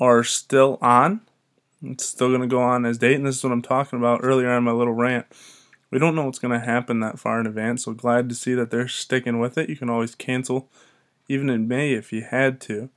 are 0.00 0.24
still 0.24 0.78
on. 0.80 1.20
It's 1.82 2.06
still 2.06 2.28
going 2.28 2.40
to 2.40 2.46
go 2.46 2.62
on 2.62 2.86
as 2.86 2.96
date, 2.96 3.16
and 3.16 3.26
this 3.26 3.36
is 3.36 3.44
what 3.44 3.52
I'm 3.52 3.60
talking 3.60 3.98
about 3.98 4.20
earlier 4.22 4.50
on 4.50 4.64
my 4.64 4.72
little 4.72 4.94
rant. 4.94 5.26
We 5.90 5.98
don't 5.98 6.14
know 6.14 6.24
what's 6.24 6.38
going 6.38 6.58
to 6.58 6.64
happen 6.64 7.00
that 7.00 7.18
far 7.18 7.38
in 7.38 7.46
advance, 7.46 7.84
so 7.84 7.92
glad 7.92 8.28
to 8.28 8.34
see 8.34 8.54
that 8.54 8.70
they're 8.70 8.88
sticking 8.88 9.38
with 9.38 9.58
it. 9.58 9.68
You 9.68 9.76
can 9.76 9.90
always 9.90 10.14
cancel, 10.14 10.68
even 11.28 11.50
in 11.50 11.68
May 11.68 11.92
if 11.92 12.12
you 12.12 12.22
had 12.22 12.60
to. 12.62 12.88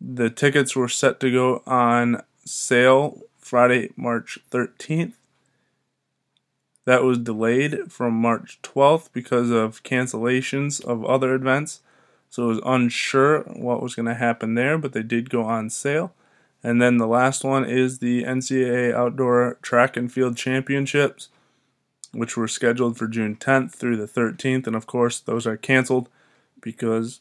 The 0.00 0.30
tickets 0.30 0.76
were 0.76 0.88
set 0.88 1.20
to 1.20 1.32
go 1.32 1.62
on 1.66 2.22
sale 2.44 3.22
Friday, 3.38 3.90
March 3.96 4.38
13th. 4.50 5.14
That 6.84 7.02
was 7.02 7.18
delayed 7.18 7.92
from 7.92 8.14
March 8.14 8.60
12th 8.62 9.08
because 9.12 9.50
of 9.50 9.82
cancellations 9.82 10.82
of 10.82 11.04
other 11.04 11.34
events. 11.34 11.80
So 12.30 12.44
it 12.44 12.46
was 12.46 12.60
unsure 12.64 13.40
what 13.40 13.82
was 13.82 13.94
going 13.94 14.06
to 14.06 14.14
happen 14.14 14.54
there, 14.54 14.78
but 14.78 14.92
they 14.92 15.02
did 15.02 15.30
go 15.30 15.42
on 15.44 15.70
sale. 15.70 16.14
And 16.62 16.80
then 16.80 16.98
the 16.98 17.06
last 17.06 17.44
one 17.44 17.64
is 17.64 17.98
the 17.98 18.24
NCAA 18.24 18.94
Outdoor 18.94 19.58
Track 19.62 19.96
and 19.96 20.12
Field 20.12 20.36
Championships, 20.36 21.28
which 22.12 22.36
were 22.36 22.48
scheduled 22.48 22.98
for 22.98 23.06
June 23.06 23.36
10th 23.36 23.72
through 23.72 23.96
the 23.96 24.08
13th. 24.08 24.66
And 24.66 24.76
of 24.76 24.86
course, 24.86 25.20
those 25.20 25.46
are 25.46 25.56
canceled 25.56 26.08
because 26.60 27.20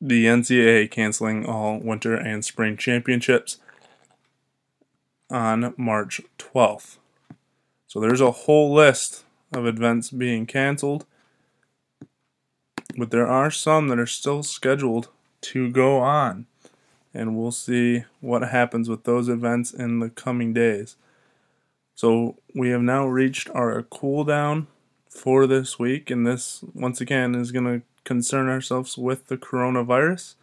the 0.00 0.26
NCAA 0.26 0.90
canceling 0.90 1.44
all 1.44 1.78
winter 1.78 2.14
and 2.14 2.44
spring 2.44 2.76
championships 2.76 3.58
on 5.30 5.74
March 5.76 6.20
12th. 6.38 6.98
So 7.86 8.00
there's 8.00 8.20
a 8.20 8.30
whole 8.30 8.72
list 8.72 9.24
of 9.52 9.66
events 9.66 10.10
being 10.10 10.46
canceled, 10.46 11.04
but 12.96 13.10
there 13.10 13.26
are 13.26 13.50
some 13.50 13.88
that 13.88 13.98
are 13.98 14.06
still 14.06 14.42
scheduled 14.42 15.08
to 15.40 15.70
go 15.70 15.98
on, 15.98 16.46
and 17.12 17.36
we'll 17.36 17.50
see 17.50 18.04
what 18.20 18.42
happens 18.42 18.88
with 18.88 19.04
those 19.04 19.28
events 19.28 19.72
in 19.72 20.00
the 20.00 20.10
coming 20.10 20.52
days. 20.52 20.96
So 21.94 22.36
we 22.54 22.70
have 22.70 22.82
now 22.82 23.06
reached 23.06 23.50
our 23.50 23.82
cool 23.82 24.24
down 24.24 24.68
for 25.08 25.46
this 25.46 25.78
week, 25.78 26.10
and 26.10 26.26
this 26.26 26.62
once 26.74 27.00
again 27.00 27.34
is 27.34 27.52
going 27.52 27.64
to 27.64 27.82
concern 28.08 28.48
ourselves 28.48 28.96
with 28.96 29.26
the 29.26 29.36
coronavirus. 29.36 30.34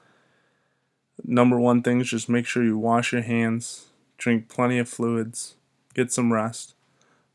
Number 1.24 1.60
one 1.60 1.82
thing 1.82 2.00
is 2.00 2.12
just 2.12 2.30
make 2.30 2.46
sure 2.46 2.64
you 2.64 2.78
wash 2.78 3.12
your 3.12 3.24
hands, 3.24 3.88
drink 4.20 4.50
plenty 4.50 4.78
of 4.78 4.88
fluids, 4.88 5.56
get 5.96 6.12
some 6.12 6.32
rest, 6.32 6.76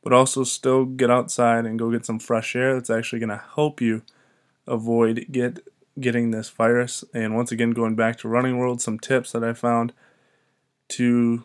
but 0.05 0.13
also 0.13 0.45
still 0.45 0.85
get 0.85 1.11
outside 1.11 1.67
and 1.67 1.81
go 1.81 1.91
get 1.91 2.07
some 2.07 2.21
fresh 2.21 2.55
air. 2.55 2.75
That's 2.75 2.91
actually 2.91 3.19
going 3.19 3.31
to 3.31 3.43
help 3.57 3.81
you 3.81 4.03
avoid 4.69 5.27
get 5.33 5.67
getting 5.99 6.31
this 6.31 6.49
virus. 6.49 7.05
And 7.13 7.35
once 7.35 7.51
again, 7.51 7.73
going 7.73 7.97
back 7.97 8.17
to 8.19 8.29
Runner's 8.29 8.55
World, 8.55 8.81
some 8.81 9.01
tips 9.01 9.33
that 9.33 9.43
I 9.43 9.53
found 9.53 9.93
to 10.91 11.43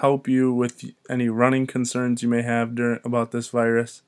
help 0.00 0.28
you 0.28 0.52
with 0.52 0.84
any 1.08 1.30
running 1.30 1.66
concerns 1.66 2.22
you 2.22 2.28
may 2.28 2.42
have 2.42 2.74
during, 2.74 3.00
about 3.04 3.30
this 3.32 3.48
virus. 3.48 4.02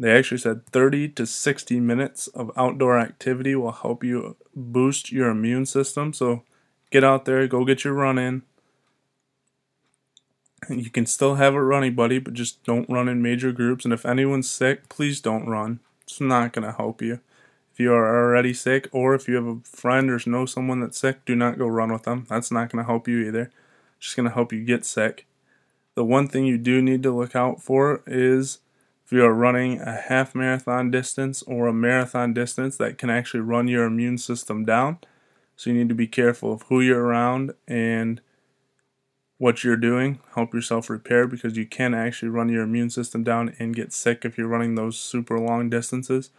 They 0.00 0.16
actually 0.16 0.38
said 0.38 0.64
30 0.68 1.10
to 1.10 1.26
60 1.26 1.78
minutes 1.78 2.26
of 2.28 2.50
outdoor 2.56 2.98
activity 2.98 3.54
will 3.54 3.70
help 3.70 4.02
you 4.02 4.34
boost 4.56 5.12
your 5.12 5.28
immune 5.28 5.66
system. 5.66 6.14
So 6.14 6.42
get 6.90 7.04
out 7.04 7.26
there, 7.26 7.46
go 7.46 7.66
get 7.66 7.84
your 7.84 7.92
run 7.92 8.18
in. 8.18 8.40
You 10.70 10.88
can 10.88 11.04
still 11.04 11.34
have 11.34 11.54
a 11.54 11.62
running 11.62 11.94
buddy, 11.94 12.18
but 12.18 12.32
just 12.32 12.64
don't 12.64 12.88
run 12.88 13.10
in 13.10 13.20
major 13.20 13.52
groups. 13.52 13.84
And 13.84 13.92
if 13.92 14.06
anyone's 14.06 14.48
sick, 14.48 14.88
please 14.88 15.20
don't 15.20 15.46
run. 15.46 15.80
It's 16.04 16.18
not 16.18 16.54
going 16.54 16.66
to 16.66 16.72
help 16.72 17.02
you. 17.02 17.20
If 17.70 17.78
you 17.78 17.92
are 17.92 18.24
already 18.24 18.54
sick, 18.54 18.88
or 18.92 19.14
if 19.14 19.28
you 19.28 19.34
have 19.34 19.46
a 19.46 19.60
friend 19.64 20.10
or 20.10 20.18
know 20.24 20.46
someone 20.46 20.80
that's 20.80 20.98
sick, 20.98 21.26
do 21.26 21.36
not 21.36 21.58
go 21.58 21.66
run 21.66 21.92
with 21.92 22.04
them. 22.04 22.24
That's 22.26 22.50
not 22.50 22.70
going 22.70 22.82
to 22.82 22.88
help 22.88 23.06
you 23.06 23.20
either. 23.26 23.50
It's 23.98 24.06
just 24.06 24.16
going 24.16 24.28
to 24.28 24.34
help 24.34 24.50
you 24.50 24.64
get 24.64 24.86
sick. 24.86 25.26
The 25.94 26.04
one 26.06 26.26
thing 26.26 26.46
you 26.46 26.56
do 26.56 26.80
need 26.80 27.02
to 27.02 27.14
look 27.14 27.36
out 27.36 27.62
for 27.62 28.02
is 28.06 28.60
if 29.10 29.14
you 29.14 29.24
are 29.24 29.34
running 29.34 29.80
a 29.80 29.96
half 30.02 30.36
marathon 30.36 30.88
distance 30.88 31.42
or 31.42 31.66
a 31.66 31.72
marathon 31.72 32.32
distance 32.32 32.76
that 32.76 32.96
can 32.96 33.10
actually 33.10 33.40
run 33.40 33.66
your 33.66 33.84
immune 33.84 34.16
system 34.16 34.64
down. 34.64 34.98
So 35.56 35.68
you 35.68 35.76
need 35.76 35.88
to 35.88 35.96
be 35.96 36.06
careful 36.06 36.52
of 36.52 36.62
who 36.68 36.80
you're 36.80 37.02
around 37.02 37.52
and 37.66 38.20
what 39.36 39.64
you're 39.64 39.76
doing. 39.76 40.20
Help 40.36 40.54
yourself 40.54 40.88
repair 40.88 41.26
because 41.26 41.56
you 41.56 41.66
can 41.66 41.92
actually 41.92 42.28
run 42.28 42.50
your 42.50 42.62
immune 42.62 42.88
system 42.88 43.24
down 43.24 43.56
and 43.58 43.74
get 43.74 43.92
sick 43.92 44.24
if 44.24 44.38
you're 44.38 44.46
running 44.46 44.76
those 44.76 44.96
super 44.96 45.40
long 45.40 45.68
distances. 45.68 46.30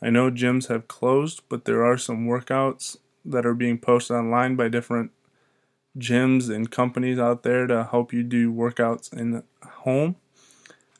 I 0.00 0.08
know 0.08 0.30
gyms 0.30 0.68
have 0.68 0.88
closed, 0.88 1.42
but 1.50 1.66
there 1.66 1.84
are 1.84 1.98
some 1.98 2.26
workouts 2.26 2.96
that 3.26 3.44
are 3.44 3.52
being 3.52 3.76
posted 3.76 4.16
online 4.16 4.56
by 4.56 4.68
different 4.68 5.10
gyms 5.98 6.48
and 6.48 6.70
companies 6.70 7.18
out 7.18 7.42
there 7.42 7.66
to 7.66 7.84
help 7.84 8.14
you 8.14 8.22
do 8.22 8.50
workouts 8.50 9.12
in 9.12 9.42
home. 9.62 10.16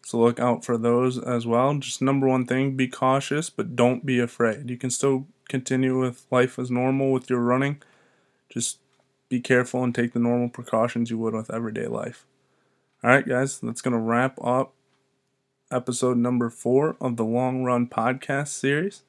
So 0.07 0.21
look 0.21 0.39
out 0.39 0.65
for 0.65 0.79
those 0.79 1.19
as 1.19 1.49
well. 1.49 1.77
Just 1.79 2.01
number 2.01 2.29
one 2.29 2.47
thing, 2.47 2.77
be 2.77 2.87
cautious, 2.87 3.51
but 3.51 3.75
don't 3.75 4.07
be 4.07 4.21
afraid. 4.21 4.71
You 4.71 4.77
can 4.77 4.89
still 4.89 5.27
continue 5.49 5.99
with 5.99 6.29
life 6.31 6.61
as 6.61 6.71
normal 6.71 7.11
with 7.11 7.29
your 7.29 7.41
running. 7.41 7.83
Just 8.49 8.79
be 9.29 9.41
careful 9.41 9.83
and 9.83 9.93
take 9.93 10.13
the 10.13 10.21
normal 10.21 10.49
precautions 10.49 11.11
you 11.11 11.19
would 11.19 11.35
with 11.35 11.53
everyday 11.53 11.89
life. 11.89 12.25
All 13.03 13.11
right, 13.11 13.27
guys, 13.27 13.59
that's 13.59 13.81
going 13.81 13.95
to 13.95 14.01
wrap 14.01 14.39
up 14.41 14.75
episode 15.73 16.19
number 16.19 16.51
four 16.51 16.97
of 17.01 17.17
the 17.17 17.25
Long 17.25 17.65
Run 17.65 17.89
podcast 17.89 18.51
series. 18.51 19.03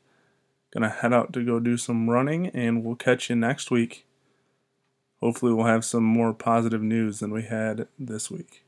Gonna 0.71 0.89
head 0.89 1.13
out 1.13 1.31
to 1.33 1.45
go 1.45 1.59
do 1.59 1.77
some 1.77 2.09
running, 2.09 2.47
and 2.47 2.83
we'll 2.83 2.95
catch 2.95 3.29
you 3.29 3.35
next 3.35 3.69
week. 3.69 4.07
Hopefully, 5.19 5.53
we'll 5.53 5.67
have 5.67 5.85
some 5.85 6.03
more 6.03 6.33
positive 6.33 6.81
news 6.81 7.19
than 7.19 7.31
we 7.31 7.43
had 7.43 7.87
this 7.99 8.31
week. 8.31 8.63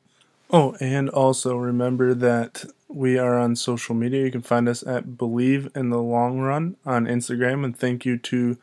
Oh, 0.52 0.76
and 0.80 1.10
also 1.10 1.56
remember 1.56 2.14
that 2.16 2.66
we 2.88 3.20
are 3.20 3.38
on 3.38 3.56
social 3.56 3.94
media. 3.94 4.26
You 4.26 4.32
can 4.32 4.42
find 4.42 4.68
us 4.68 4.82
at 4.86 5.16
Believe 5.16 5.70
in 5.76 5.92
the 5.92 6.02
Long 6.02 6.40
Run 6.40 6.76
on 6.86 7.06
Instagram, 7.06 7.64
and 7.64 7.78
thank 7.78 8.04
you 8.04 8.18
to 8.18 8.58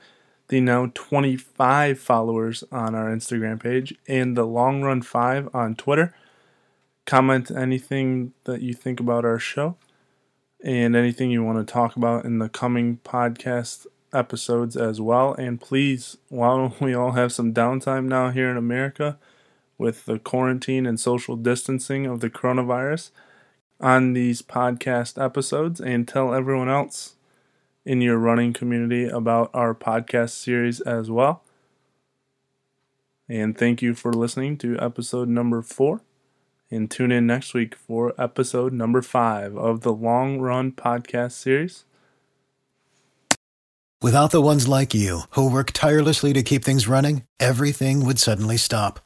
the 0.48 0.60
now 0.60 0.90
25 0.94 1.98
followers 1.98 2.64
on 2.72 2.94
our 2.96 3.06
Instagram 3.06 3.60
page 3.62 3.94
and 4.08 4.36
the 4.36 4.44
Long 4.44 4.82
Run 4.82 5.00
5 5.00 5.48
on 5.54 5.76
Twitter. 5.76 6.14
Comment 7.04 7.48
anything 7.52 8.32
that 8.44 8.62
you 8.62 8.74
think 8.74 8.98
about 8.98 9.24
our 9.24 9.38
show 9.38 9.76
and 10.64 10.96
anything 10.96 11.30
you 11.30 11.44
want 11.44 11.64
to 11.64 11.72
talk 11.72 11.94
about 11.94 12.24
in 12.24 12.38
the 12.40 12.48
coming 12.48 12.98
podcast 13.04 13.86
episodes 14.12 14.76
as 14.76 15.00
well. 15.00 15.34
And 15.34 15.60
please, 15.60 16.16
while 16.30 16.74
we 16.80 16.94
all 16.94 17.12
have 17.12 17.32
some 17.32 17.54
downtime 17.54 18.06
now 18.06 18.30
here 18.30 18.50
in 18.50 18.56
America 18.56 19.18
with 19.78 20.06
the 20.06 20.18
quarantine 20.18 20.86
and 20.86 20.98
social 20.98 21.36
distancing 21.36 22.06
of 22.06 22.20
the 22.20 22.30
coronavirus, 22.30 23.10
on 23.80 24.12
these 24.12 24.42
podcast 24.42 25.22
episodes 25.22 25.80
and 25.80 26.08
tell 26.08 26.32
everyone 26.32 26.68
else 26.68 27.16
in 27.84 28.00
your 28.00 28.18
running 28.18 28.52
community 28.52 29.04
about 29.06 29.50
our 29.54 29.74
podcast 29.74 30.30
series 30.30 30.80
as 30.80 31.10
well. 31.10 31.42
And 33.28 33.56
thank 33.56 33.82
you 33.82 33.94
for 33.94 34.12
listening 34.12 34.56
to 34.58 34.78
episode 34.80 35.28
number 35.28 35.62
four. 35.62 36.02
And 36.70 36.90
tune 36.90 37.12
in 37.12 37.26
next 37.26 37.54
week 37.54 37.76
for 37.76 38.12
episode 38.20 38.72
number 38.72 39.02
five 39.02 39.56
of 39.56 39.82
the 39.82 39.92
Long 39.92 40.40
Run 40.40 40.72
podcast 40.72 41.32
series. 41.32 41.84
Without 44.02 44.30
the 44.30 44.42
ones 44.42 44.68
like 44.68 44.92
you, 44.92 45.22
who 45.30 45.50
work 45.50 45.70
tirelessly 45.72 46.32
to 46.32 46.42
keep 46.42 46.64
things 46.64 46.88
running, 46.88 47.22
everything 47.40 48.04
would 48.04 48.18
suddenly 48.18 48.56
stop. 48.56 49.05